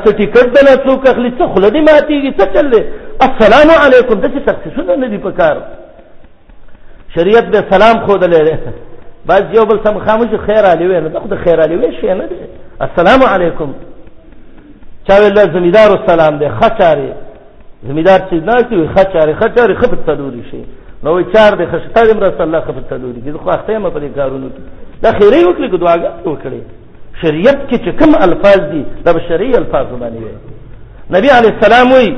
[0.04, 2.82] څه ټیکټ دله څوک اخلي څه خوله دې ماتېږي څه چل دی
[3.28, 5.56] السلام علیکم داسې تخصیصونه نه دي په کار
[7.16, 8.56] شریعت به سلام ښودلی دی
[9.30, 12.08] بعض یو بل ته مخامخ خیر علي ویل دا خو د خیر علي ویل شی
[12.14, 12.36] نه دی
[12.86, 13.72] السلام علیکم
[15.08, 17.08] چا ویل زمیدارو سلام دی ښه چارې
[17.84, 20.62] زمیدار چې نه کوي خچاره خچاره خپل تلوري شي
[21.04, 24.10] نو چار د خشته د رسول الله خپل تلوري کې خو اخته مې په دې
[24.18, 24.62] کارونو کې
[25.04, 26.62] دا خیره وکړي کو دعاګانې وکړي
[27.22, 30.36] شریعت کې چې کوم الفاظ دي دا شرعي الفاظ باندې وي
[31.16, 32.10] نبی علی السلام وی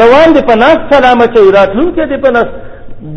[0.02, 2.48] روان دي په ناس سلام چې راتلون کې دي په ناس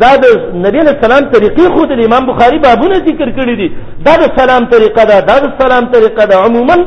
[0.01, 0.25] دا د
[0.65, 3.69] نبی علی السلام طریقې خو د امام بخاری بابونه ذکر کړی دي
[4.05, 6.77] دا د سلام طریقه دا دا د سلام طریقه دا عموما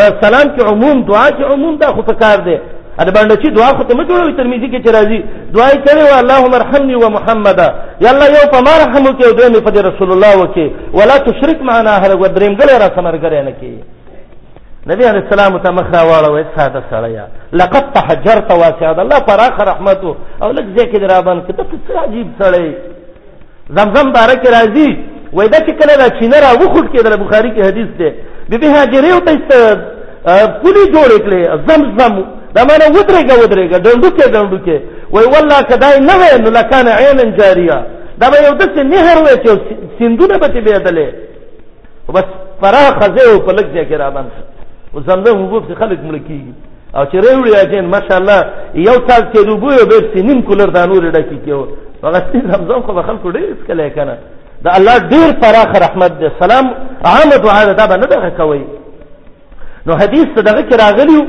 [0.00, 2.56] سلام کې عموم دعا کې عموم دا خو پکار دی
[3.02, 5.20] ا د باندې چې دعا خو ته مې جوړوي ترمذی کې چې راځي
[5.56, 7.58] دعا یې کړې و اللهم ارحمني ومحمد
[8.04, 10.66] یا الله یو په ما رحم وکې او دوی په رسول الله وکې
[10.98, 13.74] ولا تشرک معنا هر و دریم ګلې را سمرګره نه کې
[14.90, 17.24] نبی علیہ السلام ته مخ را واړوې ساده سړیا
[17.62, 20.10] لقد تحجرت واسع الله فراخ رحمته
[20.42, 22.68] او لک ځکه درابن کې ته عجیب سړی
[23.78, 24.90] زمزم بارک راځي
[25.36, 28.10] وای دا چې کله را چینه را وخوټ کې د بخاری کې حدیث دی
[28.50, 29.36] بيبي هاجره ته
[30.62, 32.12] پولی جوړ کړي زم زم
[32.54, 34.76] دا معنی ودرېګه ودرېګه ډندوکې ډندوکې
[35.14, 37.78] وای والله کدای نه وې نو لکان عین جاریه
[38.20, 39.50] دا به یو دسه نهر وې چې
[39.98, 41.06] سندونه به بيدلې
[42.14, 42.24] بس
[42.60, 44.38] فرا خزه په لګ ځای کې را باندې
[44.94, 46.52] و زمزم وګوب چې خلک ملکیږي
[46.96, 48.40] او چې ریوړي اجن ماشاءالله
[48.74, 51.60] یو سال چې دوبو یو به سنیم کولر دانو رډه کیو
[52.04, 54.14] هغه زمزم خو خلکو ډېر اسکلې کنه
[54.64, 56.64] د الله ډیر پراخ رحمت دی سلام
[57.12, 58.62] عام دعا ده دا به نه دغه کوي
[59.86, 61.20] نو حدیث ته دغه کې راغلی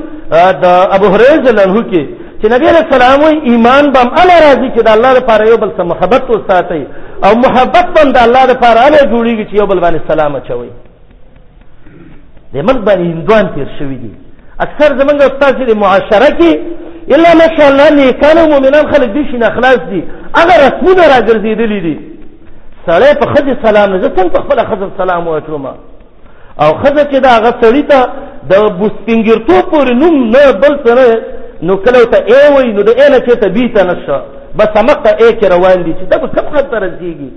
[0.64, 0.66] د
[0.96, 2.04] ابو هريره لنه کې
[2.42, 5.84] چې نبی رسول الله ایمان بم الله راضي چې د الله لپاره یو بل سره
[5.94, 6.84] محبت وساتي
[7.26, 10.70] او محبت بم د الله لپاره اله جوړیږي چې یو بل باندې سلام اچوي
[12.54, 14.12] د موږ باندې هندوان تیر شوی دي
[14.66, 16.52] اکثر زمونږ استاد دي معاشره کې
[17.14, 20.02] الا ماشاءالله نیکانو مؤمنان خلک دي شي نه خلاص دي
[20.42, 22.13] اگر رسمونه راګرځېدلې دي, دي
[22.88, 25.66] سړی په خځه سلام نه زه څنګه په خپل خځه سلام واچوم
[26.64, 28.00] او خځه چې دا هغه سړی ته
[28.52, 31.06] د بوسپنګرتو پورې نوم نه بل سره
[31.68, 34.20] نو کله ته ای وای نو د اله چې ته بیت نشه
[34.60, 37.30] بس مخ ته ای کې روان دي چې دا کوم حد تر رسیدي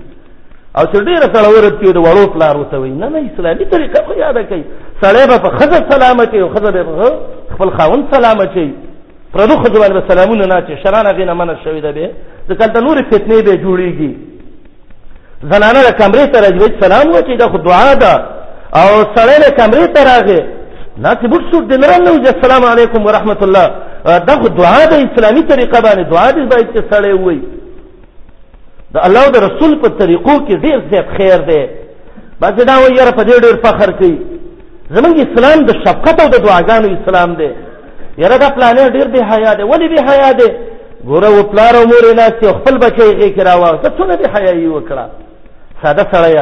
[0.77, 4.13] او چې ډیره سره ورته د وړو پلار وته وي نه نه اسلامي طریقه خو
[4.23, 4.61] یاد کړئ
[5.01, 7.11] سړی به په خځه سلامتي او خځه به
[7.53, 8.69] خپل خاون سلامتي
[9.33, 12.07] پردو خځه باندې سلامونه نه چې شرانه غینه منه شوی ده به
[12.49, 14.11] ځکه د نور فتنې به جوړیږي
[15.43, 18.13] زنانه د کمرې ته راځي سلام وکړي دا خو دعا ده
[18.79, 20.39] او سړی له کمرې ته راغی
[21.05, 23.65] ناسې بوټ سوټ دې نه راغلی السلام علیکم ورحمت الله
[24.29, 27.41] دا خو دعا ده اسلامي طریقه باندې دعا دې باید چې سړی ووایي
[28.93, 31.63] د الله او د رسول په طریقو کې ډېر زیات خیر دی
[32.41, 34.17] بعضې دا وایي یاره په دې ډېر فخر کوي
[34.95, 37.49] زمونږ اسلام د شفقت او د دعاګانو اسلام دی
[38.21, 40.49] یاره دا پلانې ډېر بې حیا دی ولې بې حیا دی
[41.09, 43.89] ګوره و پلار او مور یې ناستې او خپل بچی یې غېږ کې راوه ته
[43.97, 45.07] څونه بې حیایي وکړه
[45.83, 46.35] ساده سړی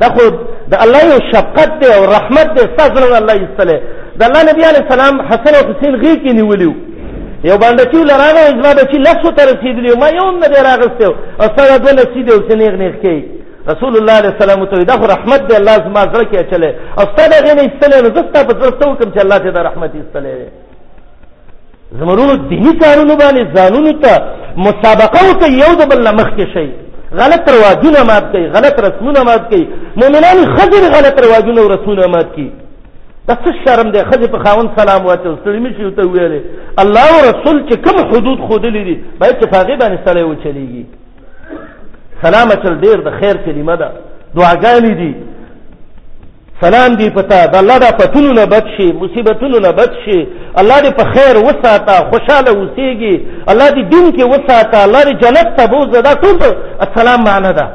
[0.00, 0.24] دا خو
[0.72, 3.76] د الله یو شفقت دی او رحمت دی ستاسو نن الله ایستلی
[4.20, 6.70] د الله نبي علیه السلام حسن او حسین غېږ کې نیولي
[7.48, 11.04] یو بانډکي له راغی زما بچي لسو ته رسېدلي ما یو هم نه دی راغستی
[11.40, 13.22] او سړی دوه لسي دی اوس نیغ نیغ کوي
[13.70, 17.02] رسول الله علیه السلام وتوی دا خو رحمت دی الله زما زړه کې اچلی او
[17.10, 19.50] ستا د هغې نه ایستلی نو زه ستا په زړه څه وکړم چې الله ته
[19.56, 20.48] دا رحمت ایستلی دی
[22.00, 24.12] زمرونو دیني کارونو باندې ځانونو ته
[24.66, 26.66] مسابقه وکړئ یو د بل نه مخکې شئ
[27.20, 29.68] غلط رواجونه مات کوي غلط رسمونه مات کوي
[30.00, 32.50] مؤمنان خزر غلط رواجونه او رسمونه مات کوي
[33.28, 36.40] دا څه شرم دی خځه په خاون سلام واچو ستړي مې شي ته ویلې
[36.82, 40.84] الله او رسول چې کوم حدود خودلې دي باید چې فقې باندې سره و چلیږي
[42.24, 43.88] سلام اچل ډیر د خیر کلمه ده
[44.36, 45.12] دعاګانې دي
[46.64, 50.20] سلام دی پتا د الله د پتونو نه بچ شي مصیبتونو نه بچ شي
[50.60, 53.14] الله دې په خیر وساته خوشاله اوسېږي
[53.50, 56.36] الله دې دین کې وساته الله دې جنت ته بوځه دا ټول
[56.84, 57.66] السلام معنا ده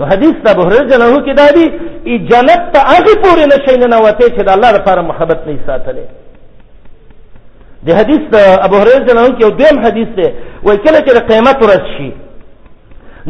[0.00, 1.66] نو حدیث د ابو هريره جنو کې دا دي
[2.06, 6.06] ای جنت ته هغه پورې نشي نه وته چې د الله لپاره محبت نه ساتلې
[7.86, 10.28] د حدیث د ابو هريره جنو کې یو دیم حدیث دی
[10.64, 12.12] وای کله چې قیامت ورځ شي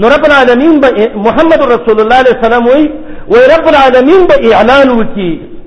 [0.00, 0.90] نو رب العالمین به
[1.26, 2.84] محمد رسول الله صلی الله علیه وسلم وای
[3.32, 5.59] وای رب العالمین به اعلان وکي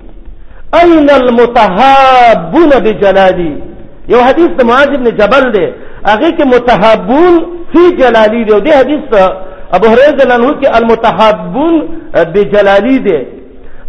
[0.82, 3.54] اين المتهابون بجلالي
[4.12, 5.66] یو حدیث د معاذ ابن جبل دی
[6.10, 7.34] هغه کې متهابون
[7.74, 9.02] فی جلالی دی دی حدیث
[9.78, 11.76] ابو هريره رضی کې المتهابون
[12.34, 13.18] بجلالی دی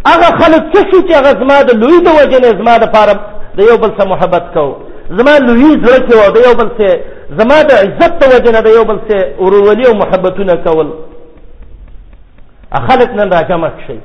[0.07, 3.19] هغه خلک چې چې هغه زما د لوی د وجه نه زما د فارم
[3.57, 4.65] د یو بل سره محبت کو
[5.17, 6.99] زما لوی زړه کې و د یو بل سره
[7.39, 10.87] زما د عزت د وجه نه د یو بل سره ورولي او محبتونه کول
[12.87, 13.99] خلک نن راجمع شي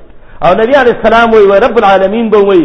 [0.48, 2.60] او نبی علیہ السلام وی رب العالمین به وی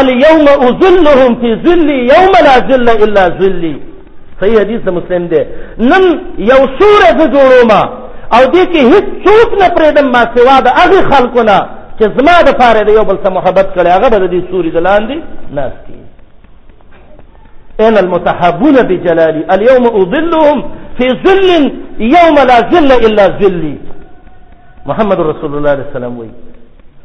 [0.00, 3.70] الیوم اذلهم فی ذلی یوم لا ذل الا ذلی
[4.40, 5.40] صحیح حدیث مسلم دی
[5.92, 6.04] نن
[6.50, 7.82] یو سوره ز جوړوما
[8.34, 11.58] او دې کې هیڅ څوک نه پرېدم ما سوا د هغه خلکو نه
[11.98, 14.70] چې زما د پاره د یو بل سره محبت کړي هغه به د دې سوري
[14.76, 15.16] دلاندې
[15.60, 15.98] ناس کی
[17.86, 20.58] ان المتحابون بجلالي اليوم اذلهم
[20.98, 21.50] في ذل
[21.98, 23.74] يوم لا ذل الا ذلي
[24.86, 26.30] محمد رسول الله صلی الله علیه وسلم وی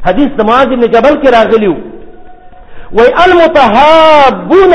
[0.08, 1.70] حدیث د معاذ بن جبل کې راغلی
[2.98, 4.74] وي المتهابون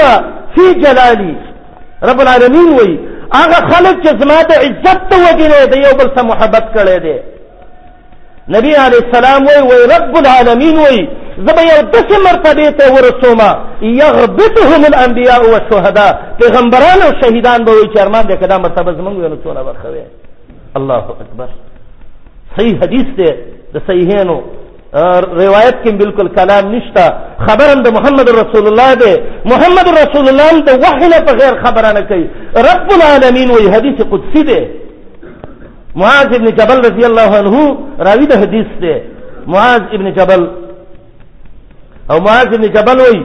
[0.55, 1.35] فی جلالی
[2.09, 2.90] رب العالمین وي
[3.35, 7.16] هغه خلک چې زما د عزت ته وګینه دی یو بل سره محبت کړي دی
[8.55, 11.01] نبی علی السلام وی وی رب العالمین وی
[11.49, 13.51] زبا یو دس مرتبه ته ورسوما
[13.83, 19.16] یغبطهم الانبیاء و شهداء پیغمبران او شهیدان به وی چې ارمان دې کدا مرتبه زمونږ
[19.33, 20.03] نه څونه برخوي
[20.79, 21.49] الله اکبر
[22.57, 23.31] صحیح حدیث دی
[23.75, 24.40] د صحیحینو
[24.92, 27.07] روایت کې بالکل کلام نشته
[27.46, 31.92] خبر د محمد رسول الله دی محمد رسول الله د وحی نه په غیر خبره
[31.92, 32.26] نه کوي
[32.57, 34.61] رب العالمین وی حدیث قدسی دی
[35.94, 38.94] معاذ ابن جبل رضی الله عنه راوی د حدیث دی
[39.46, 40.46] معاذ ابن جبل
[42.11, 43.18] او معاذ ابن جبل وی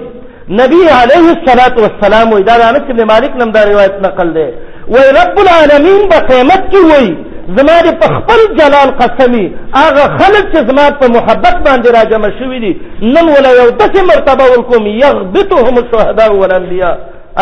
[0.62, 4.48] نبی علیه الصلاۃ والسلام وی دا انس ابن مالک نم دا روایت نقل دی
[4.94, 9.46] وی رب العالمین په قیامت کې وی زما دې په خپل جلال قسمي
[9.82, 12.74] هغه خلک چې زما په محبت باندې راجمع شوي دي
[13.16, 16.96] نن ولا یو داسې مرتبه ورکوم یغبطهم الشهداء والانبیاء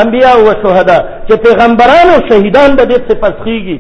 [0.04, 3.78] انبیاء او شهدا چې پیغمبران او شهیدان د دې صفت خيږي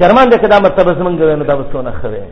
[0.00, 2.22] چرمان دې کدا مرتبه زمونږ غوښنه دا وسونه خوي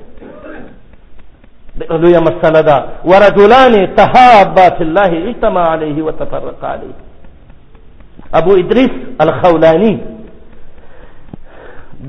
[1.99, 6.97] لویه مسله ده ورجلان تهابا في الله اجتمع عليه وتفرق عليه
[8.39, 8.91] ابو ادریس
[9.25, 9.97] الخولانی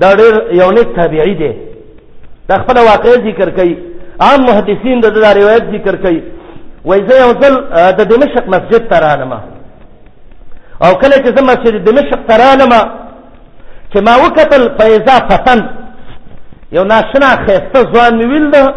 [0.02, 1.50] دا ډېر یو نیک تابعی دی
[2.48, 3.72] دا خپل واقع ذکر کوي
[4.26, 6.20] عام محدثین د دا روایت ذکر کوي
[6.84, 7.54] وای زه یو ځل
[7.98, 9.32] د دمشق مسجد ته رانم
[10.84, 12.72] او کله چې زه مسجد دمشق ته رانم
[13.92, 15.60] چې ما وکتل فیضا فتن
[16.78, 18.74] یو ناشنا خیسته ځوان مې ویل ده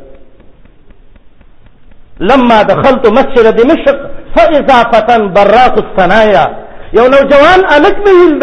[2.30, 3.96] لما دخلت مسجد دمشق
[4.36, 6.44] فاضافتا براق الصنايا
[6.98, 8.34] یو نوجوان الک مې ویل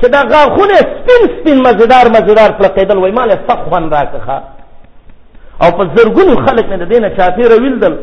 [0.00, 4.38] چې دا غاخونه سپین سپین مزیدار مزیدار پلقیدل وای مال سخ خوان راکخه
[5.62, 7.94] او په زرګونو خلک نه د دینه چاپی رویلدل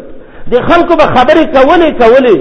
[0.52, 2.38] د خلکو به خبرې کولې کولې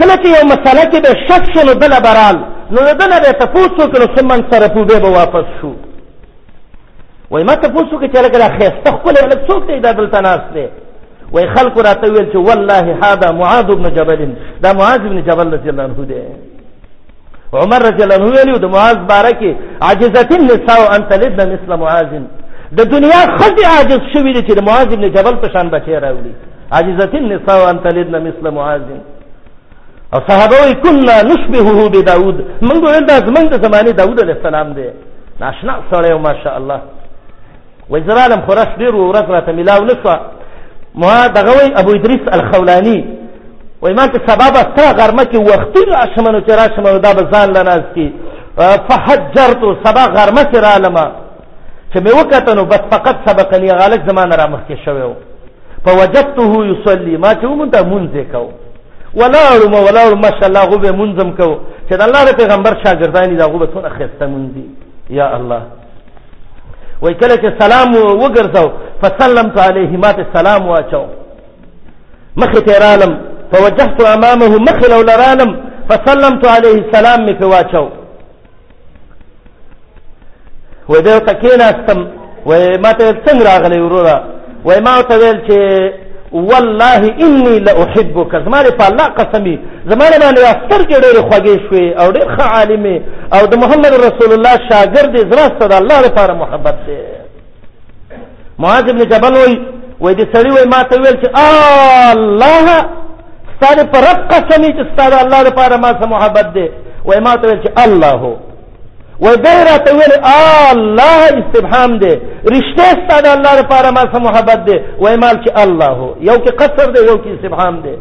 [0.00, 2.36] کله چې یو مسله کې به شک شو نو بله برال
[2.72, 5.72] نو د ده نه به تپوس وکړو څه منصرفو بیا به واپس شو
[7.30, 10.48] وایي ما تپوس وکړې چې هلکه دا ښایسته ښکلی هلک څوک دی دا دلته ناست
[10.54, 10.66] دی
[11.32, 15.68] وای خلق را تویل چې والله هذا معاذ ابن جبل دا معاذ ابن جبل رضی
[15.70, 16.14] الله عنه دی
[17.52, 22.10] عمر رضی الله عنه ویلو د معاذ بارکه عاجزت النساء ان تلد مثل معاذ
[22.76, 26.32] د دنیا خدي عاجز شوی دی چې معاذ ابن جبل په شان بچی راوړي
[26.72, 28.82] عاجزت النساء ان تلد مثل معاذ
[30.14, 34.88] او صحابه کنا نشبهه بداود موږ ول دا زمنګ د زمانه داود علیه السلام دی
[35.40, 36.80] ناشنا سره ماشاء الله
[37.90, 40.16] وزرالم خورش ډیر ورځ راته ملاو نشو
[40.94, 43.04] ما دغه وی ابو ادریس الخولانی
[43.82, 47.82] وای ما ته سبب استا غرمه کې وختي راشمنو چې راشمنو دا به ځان لناز
[47.94, 48.12] کی
[48.56, 51.10] فحجرت سبا غرمه چې رالما
[51.94, 55.14] چې مې وکتنو بس فقط سبقني غالک زمانه را مخ کې شوی
[55.84, 58.48] په وجدته يصلي ما ته مونږ ته مونږ کو
[59.16, 63.36] ولاړو ما ولاړو ماشاء الله غو به منظم کو چې د الله د پیغمبر شاګردانی
[63.38, 64.50] دا غو به څونه خسته مونږ
[65.10, 65.62] یا الله
[67.02, 68.70] وای کله چې سلام وګرځاو
[69.02, 71.04] فسلمت علیه ما ته سلام واچو
[72.40, 73.12] مخې ته رالم
[73.52, 75.56] فوجهت امامه مخې لو لرالم
[75.88, 77.84] فسلمت علیه سلام می په واچو
[80.88, 82.06] و دې ته کېناستم
[82.48, 82.52] و
[82.84, 84.24] ما ته څنګه راغلی وروره
[84.66, 85.90] و ما ته ویل چې
[86.32, 89.56] والله اني لاحبك زماره په الله قسمي
[89.90, 93.02] زماره باندې اثر کې ډېر خوږې شوې او ډېر ښه عالم
[93.34, 97.06] او د محمد رسول الله شاګرد زراسته د الله لپاره محبت دی
[98.62, 99.58] معاذ ابن جبل وای
[100.00, 101.28] وای دې سړی وای ما ته ویل چې
[102.18, 102.66] الله
[103.56, 106.66] ستاره پر رب قسم چې ستاره الله لپاره ما سره محبت دی
[107.04, 108.22] وای ما ته ویل چې الله
[109.20, 110.14] وای دې را ته ویل
[110.72, 112.14] الله استبهام دی
[112.54, 116.90] رښتیا ستاره الله لپاره ما سره محبت دی وای مال چې الله یو کې قصر
[116.92, 117.94] دی یو کې استبهام دی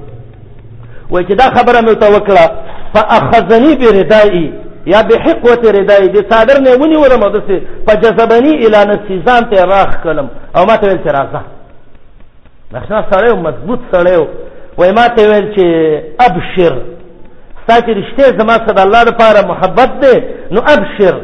[1.12, 2.45] وای چې دا خبره مې وکړه
[2.95, 4.47] فاخذني بردائي
[4.93, 9.43] یا به حقوت ردای دې صادر نه ونی ورم د سه فجذبنی الی نفسی ځان
[9.55, 11.41] ته راخ کلم او ما ته ویل چې راځه
[12.73, 14.27] نشه سره مضبوط سره
[14.77, 15.65] وای ما ته ویل چې
[16.25, 16.77] ابشر
[17.69, 20.15] ساتي رشته زما سره الله لپاره محبت دې
[20.51, 21.15] نو ابشر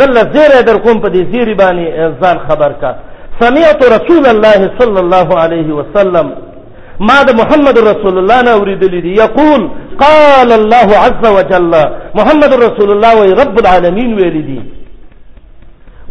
[0.00, 2.96] ذل زیر در کوم په دې زیر باندې ځان خبر کا
[3.40, 6.32] سمعت رسول الله صلی الله علیه وسلم
[7.00, 9.68] ما د محمد رسول الله نه اوریدلې دي یقول
[10.04, 11.72] قال الله عز وجل
[12.18, 14.60] محمد رسول الله وي رب العالمین ویل دي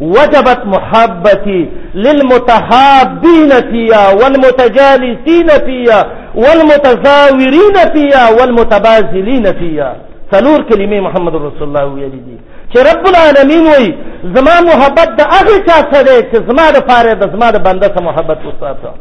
[0.02, 1.70] وجبت محبتي
[2.06, 6.00] للمتحابين فيها والمتجالسين فيها
[6.36, 9.96] والمتزاورين فيها والمتبازلين فيها
[10.32, 12.38] څلور کلمې محمد رسول الله ویل دي
[12.74, 13.94] چې رب العالمین وای
[14.38, 18.04] زما محبت د هغه چا سره چې زما د فارې د زما د بنده سره
[18.04, 18.92] محبت وساته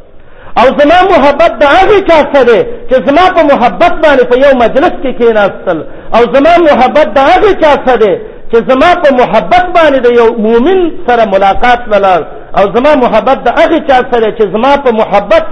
[0.60, 4.52] او زما محبت د هغه چا سره دی چې زما په محبت باندې په یو
[4.64, 5.78] مجلس کې کېناستل
[6.16, 8.10] او زما محبت د هغه چا سره دی
[8.52, 12.22] چې زما په محبت باندې د یو مؤمن سره ملاقات ولر
[12.58, 15.46] او زما محبت د هغه چا سره چې زما په محبت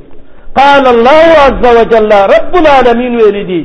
[0.60, 3.62] قال الله عز وجل رب العالمین ویل دي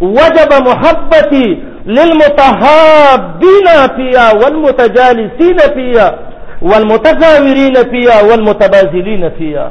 [0.00, 1.46] وجب محبتي
[1.86, 6.14] للمتحابين فيها والمتجالسين فيها
[6.62, 9.70] والمتزاورین فیا والمتبازلین فیا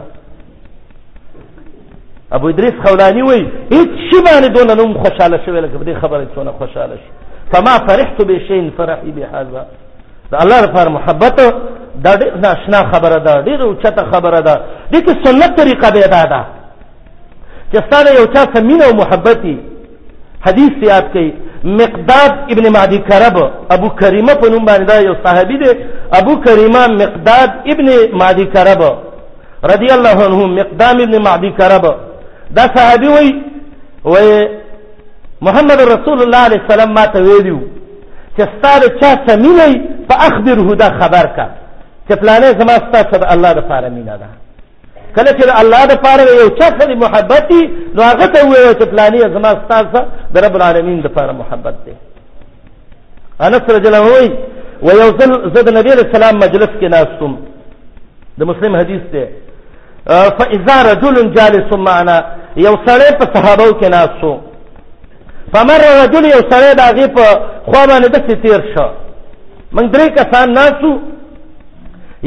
[2.31, 6.51] ابو ادریس خولانی وی هیڅ شی باندې دونه نوم خوشاله شوی لکه دې خبره څونه
[6.59, 7.09] خوشاله شي
[7.53, 9.65] فما فرحت بشین فرحی بهذا
[10.31, 11.41] د الله لپاره محبت
[12.03, 14.55] دا ډېر ناشنا خبره ده ډېر اوچته خبره ده
[14.93, 16.45] دې کې سنت طریقه به ادا ده
[17.71, 19.59] چې ستاره یو چا سمینه او محبتي
[20.47, 21.29] حدیث یاد کړي
[21.63, 25.71] مقداد ابن معدی کرب ابو کریمه په نوم باندې دا یو صحابي دی
[26.11, 27.87] ابو کریمه مقداد ابن
[28.21, 28.81] مادی کرب
[29.71, 31.83] رضی الله عنه مقدام ابن مادی کرب
[32.55, 33.33] دا صحابي وای
[34.05, 34.47] وای
[35.41, 37.59] محمد رسول الله علیه السلام ما ته ویلو
[38.37, 41.49] چې ستاره چا سمینه په اخبره دا خبر کا
[42.09, 44.27] چې پلانې زما ستاسو الله د پاره مینا ده
[45.15, 47.63] کله چې الله د پاره یو چا سره محبت دي
[47.95, 49.99] نو هغه ته وایي چې پلانې زما ستاسو
[50.33, 51.93] د رب العالمین د پاره محبت دي
[53.45, 54.29] انس رجل وایي
[54.85, 57.33] و یو ځل زه د نبی علیه السلام مجلس کې ناستم
[58.39, 59.25] د مسلم حدیث دی
[60.37, 62.17] فاذا رجل جالس معنا
[62.67, 64.31] یو سړی په صحابو کې ناستو
[65.53, 67.25] فمر رجل یو سړی د هغې په
[67.67, 68.87] خوا باندې داسې تېر شو
[69.75, 70.93] موږ درې کسان ناستو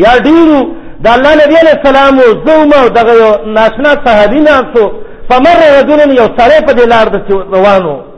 [0.04, 0.58] یا ډېرو
[1.04, 4.84] د الله نبی علیه السلام و زه وم او دغه یو ناشنا صحابي ناستو
[5.30, 8.09] فمر رجل یو سړی په دې لار داسې روان و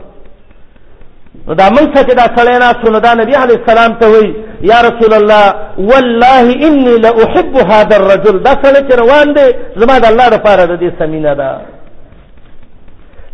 [1.47, 4.33] نو دا موږ څخه دا سړی ناست نو دا نبی علیه السلام ته وایي
[4.71, 5.45] یا رسول الله
[5.89, 9.47] والله انی لاحب هذا الرجل دا سړی چې روان دی
[9.81, 11.49] زما د الله دپاره د دې سمینه ده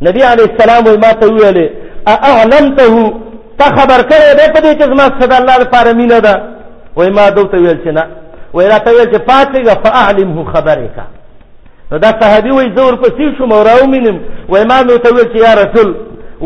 [0.08, 1.68] نبی علیه السلام وایي ما ته وویلې
[2.16, 2.96] اعلمته
[3.60, 6.36] تا خبر کړی دی په دې چې زما څخه د الله دپاره مینه ده
[6.96, 8.04] وایي ما ده ورته ویل چې نه
[8.54, 11.06] وایي راته ویل چې پاڅېږه فاعلمه خبرې کا
[11.92, 14.18] نو دا صحابي وایي زه ورپسې شوم او راومینم
[14.52, 15.96] وایي ما مې ورته ویل چې یا رسول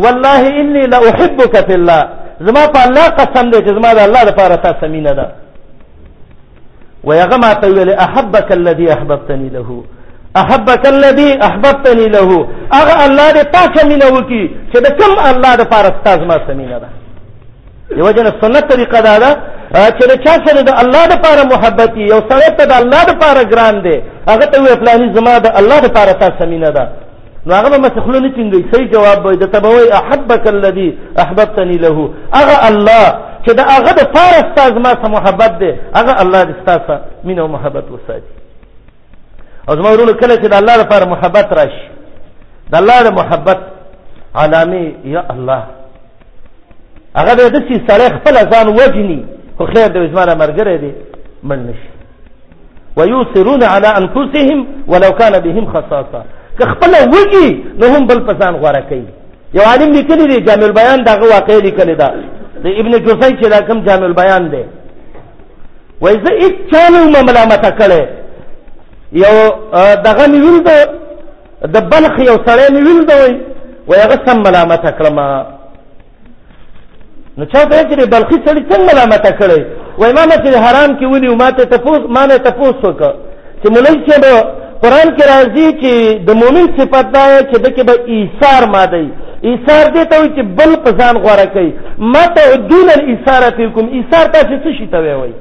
[0.01, 2.01] والله انی لا احبک فی الله
[2.47, 5.25] زما په الله قسم دی چې زما د الله لپاره تا سمینه ده
[7.03, 9.83] ويغه ما ته ویل احبک الذی احببتنی له
[10.35, 15.89] احبک الذی احببتنی له هغه الله دې تا سمینه وکي چې د کوم الله لپاره
[16.05, 16.87] تا زما سمینه ده
[17.97, 19.31] یو جن سنت طریقه دا ده
[19.97, 23.83] چې د چا سره د الله لپاره محبت یو سره ته د الله لپاره ګران
[23.85, 23.97] دی
[24.29, 26.87] هغه ته وی پلانې زما د الله لپاره تا سمینه ده
[27.47, 30.87] نو هغه به مسخلو نه ټینګي صحیح جواب وي د تبوي احبك الذي
[31.23, 31.89] احببتني له
[32.39, 33.05] هغه الله
[33.45, 36.95] چې دا هغه د فار استاد ما سره محبت دی هغه الله دې ستاسو
[37.27, 38.33] مینه او محبت وساتي
[39.69, 41.85] او زما ورونه کله چې د الله لپاره محبت راشي
[42.71, 43.59] د الله د محبت
[44.39, 44.85] علامه
[45.15, 45.61] یا الله
[47.19, 49.19] هغه د دې سره خپل ځان وجني
[49.57, 50.91] خو خیر د زما مرګره دی
[51.49, 51.91] من نشي
[52.97, 54.59] ويوصرون على أنفسهم
[54.91, 56.21] ولو كان بهم خصاصة
[56.58, 57.47] که خپل وږي
[57.80, 59.06] نو هم بل پسان غوړه کوي
[59.56, 62.10] یو عالم لیکلی دی جامع البیان دغه واقع لیکلی دا
[62.64, 64.64] د ابن جوزی چې دا کوم جامع البیان دی
[66.01, 68.01] وای زه هیڅ چا نه ملامت کړي
[69.24, 69.34] یو
[70.08, 73.39] دغه مې ویل د بلخ یو سړی مې ویل دی
[73.88, 75.20] وای هغه سم ملامت کړم
[77.38, 79.62] نو چا ته چې بلخي سړی څنګه ملامت کړي
[79.97, 83.12] وای ما چې حرام کې ونیو ما ته تفوس ما نه تفوس وکړه
[83.64, 85.91] چې مولای چې قران کې راځي چې
[86.27, 89.05] د مؤمن صفت دا چې د کې به ایثار مادي
[89.49, 91.71] ایثار دې ته چې بل په ځان غوړه کوي
[92.13, 95.34] ما ته دون الایثارتکم ایثار تاسو څه شي ته وایي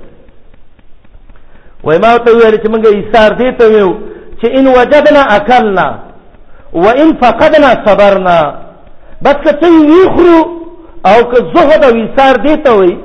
[1.86, 3.90] وای ما ته ویل چې موږ ایثار دې ته ویو
[4.40, 5.88] چې ان وجدنا اکلنا
[6.84, 8.38] وان فقدنا صبرنا
[9.24, 9.66] بس که څه
[9.96, 10.40] یخرو
[11.10, 12.96] او که زهد او ایثار دې ته وایي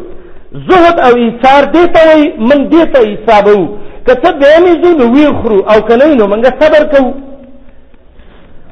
[0.70, 3.60] زهد او ایثار دې ته وایي من دې ته حسابو
[4.08, 7.10] کته به مې نو وی خرو او کنه نو موږ صبر کوو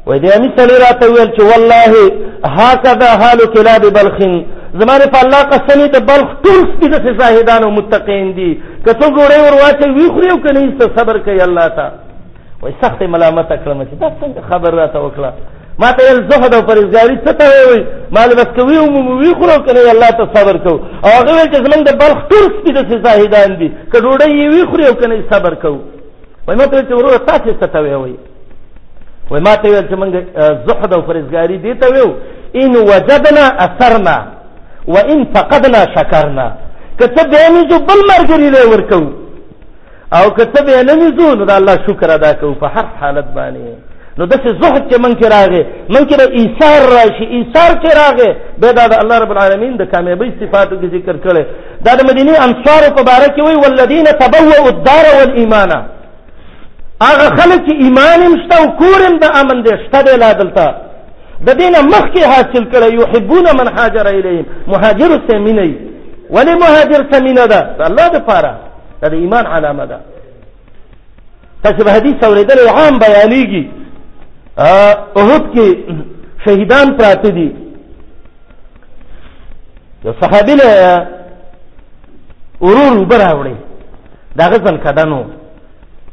[0.08, 1.94] وې دې امي سړي راته ویل چې والله
[2.58, 4.18] هاکذا حال کلاب بلخ
[4.82, 8.52] زمانه په الله قسم ته بلخ ټول سپید څه زاهدان او متقین دي
[8.86, 11.88] کته ګوره ور واچي وی خرو او کنه صبر کوي الله تا
[12.62, 15.32] وې سخت ملامت کړم چې دا څنګه خبر راته وکړه
[15.84, 17.82] ما ته ال زهد او پرېزګاری څه ته وي
[18.16, 20.74] مال بس کوي او مومي خورو کنه الله ته صبر کو
[21.06, 25.16] او هغه چې زمنګ د بلخ ټول سپي د زاهدان دي کډوړې وي خورو کنه
[25.32, 25.74] صبر کو
[26.48, 28.16] وای ما ته چې ورور تاسو څه ته وي
[29.32, 30.12] وای ما ته چې موږ
[30.68, 32.08] زهد او پرېزګاری دي ته وي
[32.62, 34.18] ان وجدنا اثرنا
[34.94, 36.48] وان فقدنا شکرنا
[37.00, 39.02] کته به نيزو بل مرګري له ورکو
[40.18, 44.26] او کته به نيزو نو د الله شکر ادا کو په هر حالت باندې نو
[44.32, 45.64] دسه زهد چې من کې راغې
[45.94, 48.30] من کې به ایثار راشي ایثار چې راغې
[48.62, 51.44] به دا د الله رب العالمین د کامیابی صفاتو کې ذکر کړي
[51.86, 55.72] دا د مدینه انصار په باره کې وی ولذین تبوؤوا الدار والایمان
[57.10, 60.32] هغه خلک چې ایمان هم شته او کور هم د امن دی شته دی لا
[60.42, 60.66] دلته
[61.48, 65.74] د دینه مخکې حاصل کړي یحبون من هاجر الیهم مهاجر سمینی
[66.36, 68.52] ولی مهاجر سمینه ده د الله لپاره
[69.02, 70.00] دا د ایمان علامه ده
[71.64, 73.66] تاسو به حدیث اوریدل عام بیانېږي
[74.58, 75.94] احد کې
[76.46, 77.56] شهیدان پراته دي
[80.06, 80.68] یو صحابي له
[82.62, 83.56] ورور براوړي
[84.36, 85.24] دا غزن کډانو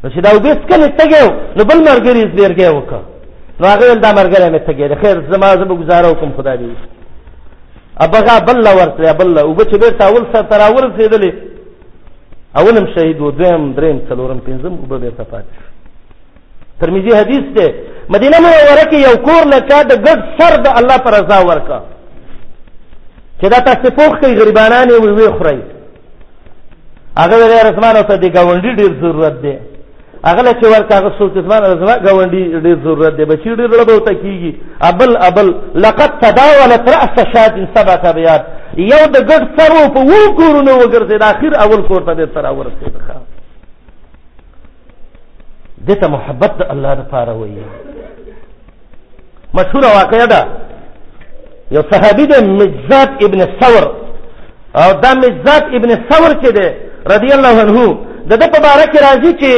[0.05, 1.27] نو چې دا وبس کله تګو
[1.57, 3.01] نو بل مرګري زیر کې وکا
[3.61, 6.75] نو هغه دا مرګره مې تګي د خیر زما زما گزاره کوم خدای دې
[7.97, 11.33] ابغا بل ورته بل او به چې به تاول سره تراول سیدلې
[12.57, 15.71] اولم شهید و دویم دریم څلورم پنځم او به پاتې
[16.81, 17.67] ترمذی حدیث ده
[18.09, 21.81] مدینه منوره کې یو کور لکه د ګډ سر د الله پر رضا ورکا
[23.41, 25.61] چې دا تاسو پوښ کوي غریبانان یې وی خوري
[27.23, 29.57] هغه ورې رسمان او صدې گاونډي ډیر ضرورت دی
[30.29, 34.15] هغه چې ورکا هغه سوچ رسمان رسمان گاونډي ډیر ضرورت دی بچی ډیر لړ بوته
[34.23, 34.53] کیږي
[34.91, 35.49] ابل ابل
[35.85, 38.43] لقد تداولت راس شاد سبع تبيات
[38.93, 42.87] یو د ګډ سر په وو کورونو وګرځي د اخر اول کور ته تر اورسته
[45.89, 47.65] دته محبت الله لپاره وایي
[49.59, 50.41] مشهوره واقعه ده
[51.77, 53.85] یو صحابي د مزات ابن ثور
[54.83, 56.67] او دا مزات ابن ثور چې ده
[57.15, 57.77] رضی الله عنه
[58.31, 59.51] د د په باره کې راځي چې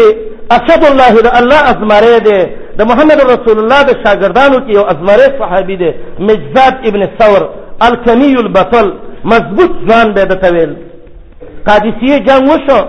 [0.57, 2.38] اسد الله د الله ازمره ده
[2.78, 5.90] د محمد رسول الله د شاګردانو کې یو ازمره صحابي ده
[6.28, 7.42] مزات ابن ثور
[7.88, 8.86] الکنی البطل
[9.32, 10.72] مضبوط ځان به د تویل
[11.66, 12.80] قادسیه جنگ وشو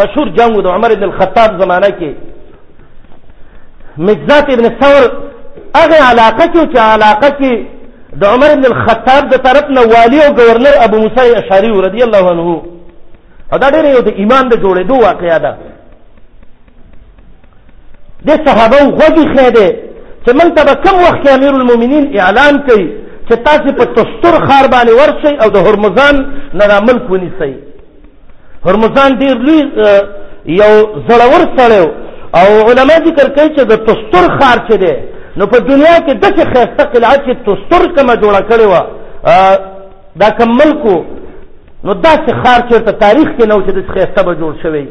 [0.00, 2.10] مشهور جنگ د عمر بن الخطاب زمانه کې
[4.08, 5.04] مزات ابن ثور
[5.76, 7.54] هغه علاقه کې چې علاقه کې
[8.20, 12.24] د عمر بن الخطاب د طرف نه والی او گورنر ابو موسی اشعری رضی الله
[12.32, 12.62] عنه
[13.62, 15.56] دا ډېر یو د ایمان د جوړېدو واقعیا ده
[18.26, 19.68] د صحابه غوږی خېده
[20.26, 22.84] چې من ته کم وخت امیر المؤمنین اعلان کړي
[23.30, 26.14] چې تاسو په تستر خار باندې ورشي او د هرمزان
[26.58, 27.54] نه ملک ونیسي
[28.66, 29.60] هرمزان ډېر لوی
[30.60, 30.72] یو
[31.08, 31.80] زړور سره
[32.38, 34.94] او علما ذکر کوي چې د تستر خار چې ده
[35.38, 38.74] نو په دنیا کې دغه خیسته قلعه چې تستر کمه جوړه کړې و
[40.22, 40.94] دا کم ملکو
[41.84, 44.84] نو داسې خار چېرته تاریخ کې نو چې د خیسته به جوړ شوی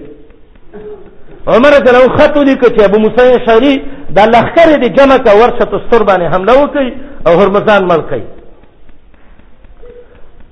[1.53, 3.75] عمر رضی الله خط ولیکه چې ابو موسی شری
[4.17, 6.93] دا لخر دې جمع کا ورشه تستر باندې حمله وکړي
[7.27, 8.21] او هرمزان ملکي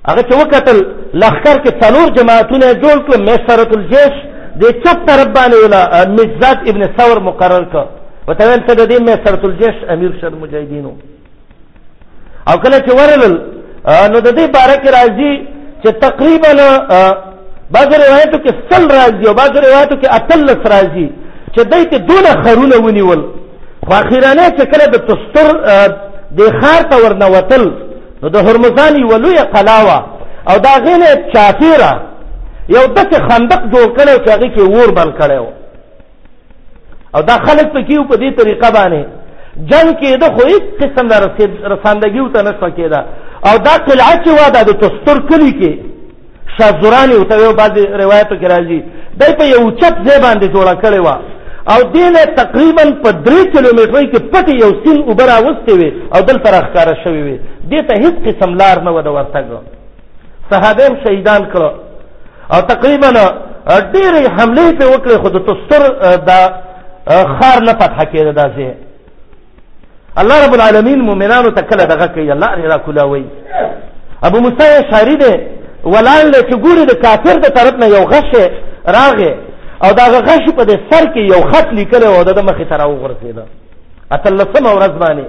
[0.08, 0.78] هغه چې وکتل
[1.22, 4.14] لخر کې څلور جماعتونه جوړ کړل میسرۃ الجيش
[4.60, 5.82] د چپ طرف باندې ولا
[6.16, 7.86] مزات ابن ثور مقرر کړ
[8.28, 9.14] وتویل ته د دې مې
[9.50, 10.92] الجيش امیر شر مجاهدینو
[12.48, 13.24] او کله چې ورل
[14.12, 15.34] نو د دې باره کې راځي
[15.82, 16.52] چې تقریبا
[17.74, 21.08] بعض روایتو کې سل راځي او بعض روایتو کې اتلس راځي
[21.54, 23.20] چې دای ته دونه خرونه ونیول
[23.86, 25.46] خو اخیرانه چې کله د تستر
[26.38, 27.64] د خار ته ورنوتل
[28.22, 29.98] نو د هرمزان یو لوی قلاوه
[30.50, 31.92] او دا غینه چافیره
[32.76, 35.46] یو دغه خندق جوړ کړو چې هغه کې ور بل کړو
[37.16, 39.00] او دا خلک په کیو په دې طریقه باندې
[39.70, 41.16] جنگ کې د خو هیڅ قسم نه
[41.74, 43.00] رساندګي وته نه شوکې دا
[43.48, 45.72] او دا قلعه چې واده د تستر کلی کې
[46.56, 48.80] شازورانی وته یو بعض روایتو کې راځي
[49.20, 51.08] دای په یو چت ځای باندې جوړه کړې و
[51.72, 56.48] او دینه تقریبا په 3 کیلومترۍ کې پټي یو سیل وبرا وسته وي او دلته
[56.56, 57.36] راخاره شوی وي
[57.70, 59.46] دې ته هیڅ قسم لار نه و د ورتګ
[60.50, 61.70] صحابه شهیدان کړو
[62.54, 63.10] او تقریبا
[63.94, 65.82] ډېرې حمله په وکړې خو د تستر
[66.28, 66.30] د
[67.08, 68.74] خار نه فتح کېده داسې
[70.18, 73.24] الله رب العالمین مؤمنانو ته کله دغه کوي الله را کولاوي
[74.22, 75.32] ابو موسی شاری دی
[75.84, 78.30] ولان له چې ګوري د کافر د طرف نه یو غش
[78.88, 79.32] راغې
[79.84, 83.42] او دا غش په د سر کې یو خط لیکلی او د مخې ته راوغورځېده
[84.12, 85.26] اتلسمه ورځ باندې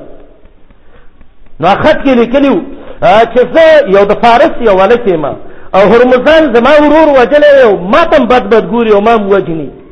[1.59, 6.53] نو خط کې لیکلی و چې زه یو د فارس یو هلک یم او هرمزان
[6.55, 9.84] زما ورور وجلی او ما تم بد بد ګوري او ما م وجني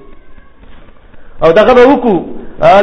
[1.42, 2.20] او دغه به وکړو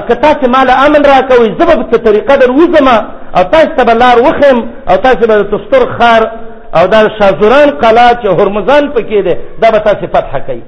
[0.09, 2.89] که تاسې ماله امن را کوئ زه به څه طریقه در وځم
[3.37, 6.23] او تاسې ته به لار وښیم او تاسې به د تستر ښار
[6.77, 10.63] او دا شازوران قلا چې هرمزان پکې دی دا به تاسې فتح کوي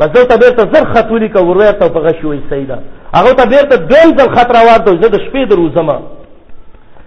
[0.00, 2.78] بس دلته بېرته زر خط ولیکه ورویرته او په غشي وایي صحیح ده
[3.14, 5.90] هغو ته بېرته دویم ځل خط را واردوي زه د شپې در وځم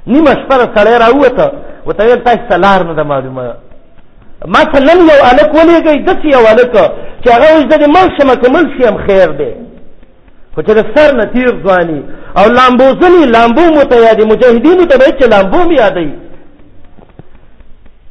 [0.08, 1.52] نیمه شپه د سړی را ووته
[1.86, 3.54] ورته ویل تاسې ته لار نه ده معلومه
[4.48, 6.74] ما ته نن یو هلک ولېږئ داسې یو هلک
[7.24, 9.52] چې هغه اوس د مل شمه که مل شي هم خیر دی
[10.56, 12.00] خو چې د سر نه تیر ځواني
[12.40, 16.12] او لامبو ځنې لامبو مو ته یادي مجاهدینو ته به چې لامبو مې یادوي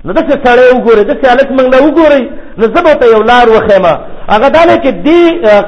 [0.04, 2.22] نو داسې سړی وګورئ داسې هلک موږ نه وګورئ
[2.58, 3.86] نو زه به ته یو لار وښیم
[4.34, 5.22] هغه دا دی چې دې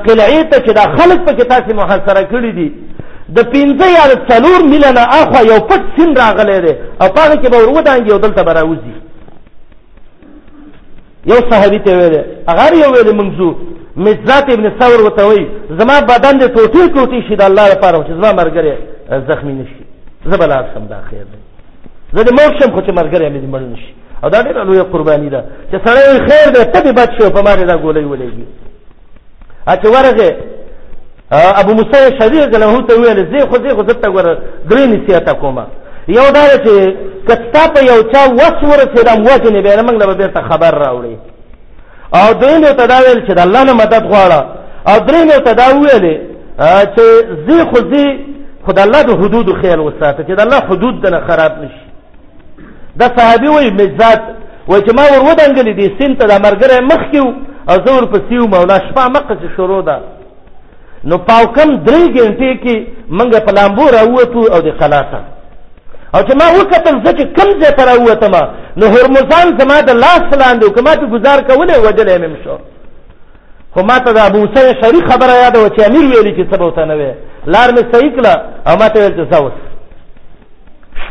[0.07, 2.69] قلعې ته چې دا خلک پکې تاسې محاصره کړي دي
[3.37, 7.21] د پنځه یا د څلور میله نه اخوا یو پټ سیند راغلی دی او په
[7.25, 8.97] هغه کې به ور ودانګي او دلته به راوځي
[11.27, 12.15] یو صحابي ته ویل
[12.51, 13.47] هغه یو ویل منځو
[13.97, 15.47] مزات ابن ثور وته وی
[15.79, 18.75] زما بدن د ټوټي ټوټي شي د الله لپاره چې زما مرګره
[19.31, 19.85] زخمی نشي
[20.31, 21.41] زبلار سم دا خیر دی
[22.15, 23.95] زه د موت شم خو چې مرګره مې مړ نشي
[24.25, 27.63] او دا ډېر لوی قرباني ده چې سړی خیر دی ته به بچو په ماره
[27.71, 28.47] دا ګولې ولېږي
[29.73, 30.31] اته ورغه
[31.61, 34.27] ابو موسی شریع له هو ته ویل زه خو زه خو زه تا ګور
[34.71, 35.65] درې نصیحت کومه
[36.09, 36.95] یو دا چې
[37.29, 41.17] کتا په یو چا وسور چې د وزن به نه موږ به بیرته خبر راوړي
[42.19, 44.43] او دین ته دا ویل چې د الله نه مدد غواړه
[44.89, 46.21] او درین ته دا ویل
[46.95, 47.07] چې
[47.49, 48.07] زی خو زی
[48.67, 51.87] خد الله د حدود خیال وساته چې د الله حدود نه خراب نشي
[52.97, 54.21] دا صحابي وای مزات
[54.69, 57.21] و چې ما ور ودانګلې دي سین ته د مرګره مخ کې
[57.71, 60.01] او زور په سیو مولا شپه مقه چې شروع ده
[61.05, 62.77] نو پاو کم درې ګنټې کې
[63.19, 65.21] منګه په لامبو راووتو او د خلاصه
[66.15, 68.35] او چې ما وکتل زه چې کم ځای ته راووتم
[68.81, 72.57] نو هرمزان زما د لاس لاندې و که ما پې ګزار کولی وجلی م شو
[73.75, 76.65] خو ما ته د ابوسه شري خبره یاده وه چې امیر ویلي چې څه به
[76.65, 77.13] ورته نه وی
[77.53, 78.35] لار مې صحیح کړه
[78.69, 79.53] او ما ته ویل چې زه اوس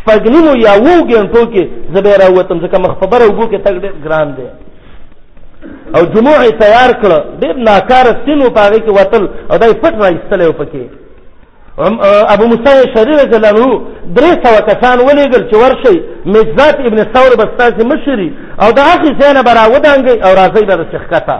[0.05, 3.73] شپږ نیمو یا اوو ګنټو کې زه به یې راووتم ځکه مخفبره اوبو کې تګ
[3.83, 4.47] ډېر ګران دی
[5.95, 9.65] او جموع یې تیار کړه ډېر ناکاره سین و په هغې کې وتل او دا
[9.71, 10.85] یې پټ را ایستلی و پکې
[11.79, 13.81] ابو موسی شری رضی الله عنه
[14.15, 19.19] درې سوه کسان ولېږل چې ورشئ مجزات ابن ثور به ستاسې مشري او د هغې
[19.21, 21.39] ځای نه به را ودانګئ او راځئ به دسې ښکته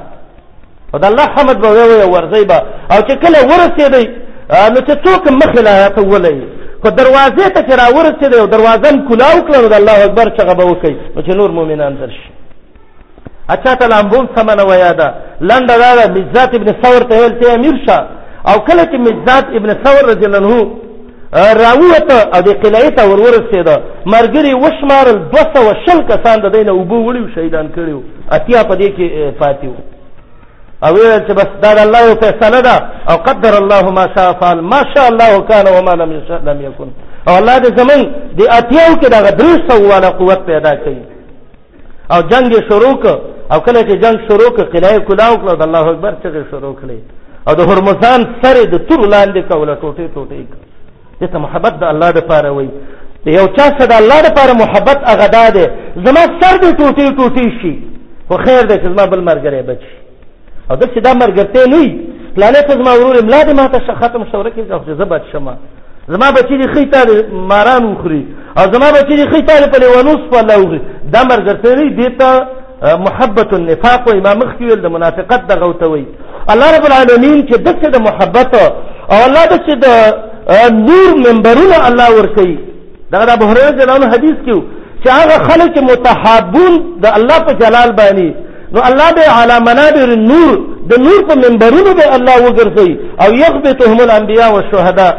[0.94, 2.62] او د الله حمد به ووایه ورځئ به
[2.92, 4.08] او چې کله ورسېدئ
[4.74, 6.36] نو چې څوک مخې له راته ولئ
[6.84, 10.30] خو دروازې ته چې را ورسېدئ او دروازه م کولاو کړه نو د الله اکبر
[10.38, 12.32] چغه به وکئ نو چې نور مؤمنان در شي
[13.54, 17.32] اچا ته لامبوم سمه نه ویا ده لنډه دا ده مجزات ابن ثور ته ویل
[17.40, 18.06] ته امیر شه
[18.50, 20.54] او کله چې مزاد ابن ثور رضی الله عنه
[21.66, 23.68] راووت او د قلعه ته ورورسېد
[24.16, 28.00] مرګري وشمارل 200 شل کسان د دینه وبو وړیو شهیدان کړیو
[28.36, 29.74] اتیا په دې کې فاتیو
[30.86, 32.76] او ویل چې بس دا الله فیصله ده
[33.12, 36.90] او قدر الله ما شاء فعل ما شاء الله كان وما لم يشاء لم يكن
[37.28, 38.02] او الله دې زمون
[38.38, 41.00] د اتیاو کې دا 300 والا قوت پیدا کړي
[42.14, 42.98] او جنگ شروع
[43.54, 47.00] او کله چې جنگ شروع کړ قلعه کلاو کړ الله اکبر چې شروع کړي
[47.48, 50.44] او د هرمزان سره د تور لاندې کوله ټوټه ټوټه
[51.22, 52.70] دته محبت د الله لپاره وای
[53.40, 55.66] یو چا سره د الله لپاره محبت هغه ده
[56.06, 57.74] زما سر دې ټوټه ټوټه شي
[58.30, 59.96] خو خیر دې چې زما بل مرګره بچي
[60.72, 61.82] او د دا مرګرته نه
[62.36, 65.54] پلانې ته زما ورور املا دې ما ته ختم شوره کې ځو زبات شمه
[66.14, 67.14] زما بچی دی خی تاله
[67.52, 68.24] ماران وخوري
[68.60, 70.82] او زما بچی دی خی تاله په لیوانو سپاله وخوري
[71.14, 72.30] دا مرګرته نه دی ته
[73.08, 76.06] محبت النفاق و امام مخکې ویل د منافقت دغه وته وي
[76.54, 78.54] الله رب العالمین چې دته د محبت
[79.12, 79.88] او الله د چې د
[80.90, 82.58] نور منبرونه الله ور کوي
[83.12, 84.58] دا د ابو هريره جلال حدیث کې
[85.04, 86.74] چې هغه خلک متحابون
[87.04, 88.30] د الله په جلال باندې
[88.74, 90.54] نو الله به علی منابر نور
[90.92, 92.90] د نور په منبرونو به الله وګرځي
[93.24, 95.14] او یغبطهم الانبیاء والشهداء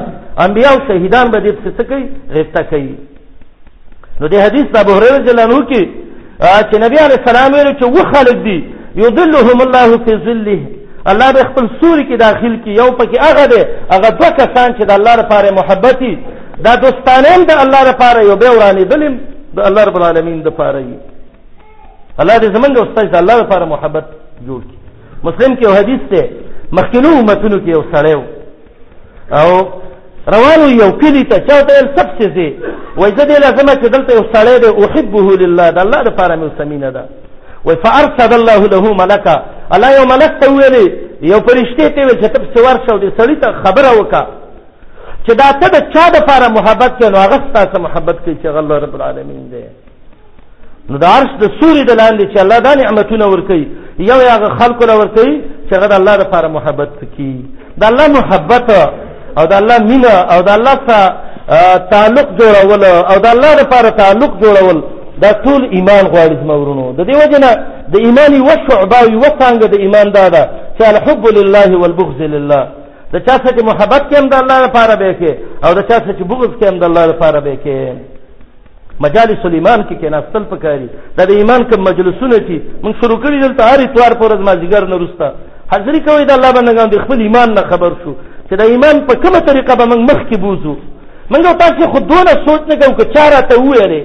[0.47, 2.05] انبیاء او شهیدان به دې څه کوي
[2.35, 2.95] غیبت کوي
[4.21, 5.83] نو دې حدیث د ابو هريره جلالو کې
[6.69, 8.59] چې نبی علی السلام ویل چې وخلک دي
[9.05, 10.61] يضلهم الله في ظله
[11.11, 13.61] الله به خپل سوري کې داخل کی یو پکې هغه دی
[13.95, 16.13] هغه دوه کسان چې د الله لپاره محبتي
[16.65, 19.15] دا دوستانم د الله لپاره یو به ورانی دلم
[19.57, 20.99] د الله رب العالمین لپاره یي
[22.21, 24.05] الله دې زمونږ استاد د الله لپاره محبت
[24.47, 24.79] جوړ کړي
[25.27, 26.21] مسلم کې یو حدیث ته
[26.79, 28.15] مخکینو امتونو کې یو سړی
[29.39, 29.49] او
[30.35, 32.49] روانو یو کلی ته چاته سب څه دي
[32.97, 36.35] وای زه دې لازمه چې دلته یو سړی دی او حبه لله د الله لپاره
[36.37, 37.05] مې سمینه ده
[37.67, 39.37] و فارسل الله له ملکا
[39.75, 40.87] الله یو ملک ته ویلي
[41.31, 44.27] یو فرشته ته ویل چې تب سوار شو دې سړی ته خبره وکا
[45.27, 48.47] چې دا ته د چا د پاره محبت کوي نو هغه ستاسو محبت کوي چې
[48.47, 49.65] الله رب العالمین دې
[50.91, 53.67] نو د عرش د سوري د لاندې چې الله دا نعمتونه ورکوي
[53.99, 57.37] یو هغه خلکو له ورکوي چې هغه د الله لپاره محبت کوي
[57.81, 58.71] د الله محبت
[59.39, 61.09] او د الله مینه او د الله سره
[61.93, 64.79] تعلق جوړول او د الله لپاره تعلق جوړول
[65.21, 67.49] دا ټول ایمان غواړي زمورونو د دې وجنه
[67.93, 70.43] د ایمان یو شعبه یو څنګه د ایمان دا ده
[70.79, 72.63] چې الحب لله والبغض لله
[73.13, 75.33] د چا سره محبت کې هم د الله لپاره به کې
[75.67, 77.77] او د چا سره بغض کې هم د الله لپاره به کې
[79.05, 83.37] مجالس الایمان کې کې ناستل پکاري دا د ایمان کوم مجلسونه چې موږ شروع کړی
[83.45, 85.29] دلته هر اتوار پر ورځ مازیګر نه روستا
[85.75, 88.13] حاضری کوي د الله بندگان د خپل ایمان نه خبر شو
[88.49, 90.75] چې د ایمان په کومه طریقه به موږ مخ کې بوزو
[91.33, 94.03] موږ تاسو خود دونه سوچ نه کوو چې چاره ته وایره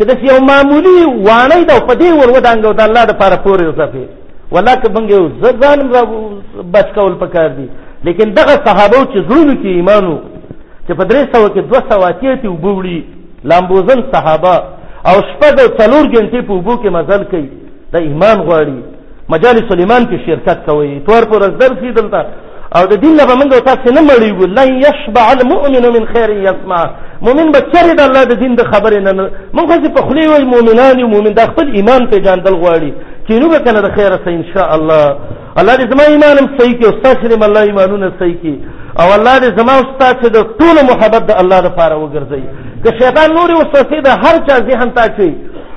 [0.00, 0.98] چې د یو معمولی
[1.28, 4.04] وانه دا په دې ور ودانګو د الله د لپاره پورې وسفي
[4.54, 5.28] ولکه بنګ یو
[5.62, 5.78] ځان
[6.74, 7.66] بچ کول پکار دي
[8.06, 10.16] لیکن دغه صحابه چې زړونو کې ایمانو
[10.86, 12.98] چې په درې سو کې دوه سو اتیتي وبوړي
[13.50, 14.54] لامبوزن صحابه
[15.08, 17.46] او شپږ او څلور غنټې په وبو کې مزل کوي
[17.94, 18.78] د ایمان غواړي
[19.34, 22.20] مجالس الایمان کې شرکت کوي تور پر زر سي دلته
[22.78, 26.82] او د دین نه به موږ تاسو نه مړیږو لن یشبع المؤمن من خیر یسمع
[27.26, 30.44] مؤمن به چرې د الله د دین د خبرې نه موږ خو په خلی وای
[30.52, 32.90] مؤمنان یو مؤمن د خپل ایمان پیژندل غواړي
[33.26, 35.06] چې نو به کنه د خیره سه ان شاء الله
[35.60, 38.56] الله دې زما ایمانم صحیح کړي استاد شریم الله ایمانونه صحیح کړي
[39.02, 42.42] او الله دې زما استاد چې د ټول محبت د الله لپاره وګرځي
[42.84, 45.30] که شیطان نوري وسوسه ده هر چا ذهن ته چي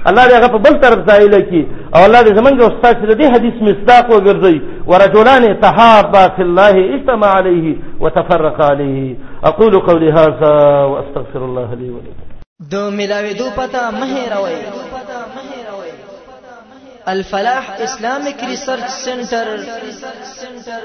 [0.10, 1.60] الله دې هغه په بل طرف ځایله کی
[1.96, 7.30] او الله دې زمونږ استاد چې دې حدیث مصداق وګرځي ورجلان تحابا فی الله اجتمع
[7.38, 10.54] علیه وتفرق علیه اقول قولی هذا
[10.94, 12.24] واستغفر الله لي ولكم
[12.72, 14.58] دو ملاوی دو پتا مهروي
[17.08, 19.60] الفلاح اسلامك ريسيرش سنتر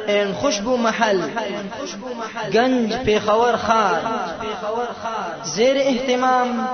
[0.08, 1.20] ان خشبو محل
[2.54, 4.00] گنج پیخور خار
[5.44, 6.66] زیر اهتمام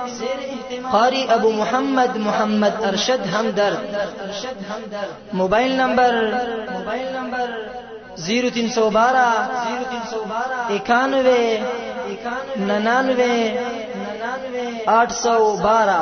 [0.91, 4.07] قاری ابو محمد محمد ارشد همدرد
[5.33, 6.13] موبايل نمبر
[8.17, 9.29] زيرو تین سو بارہ
[10.69, 11.41] اکانوے
[12.67, 13.39] ننانوے
[14.87, 16.01] آٹھ سو بارہ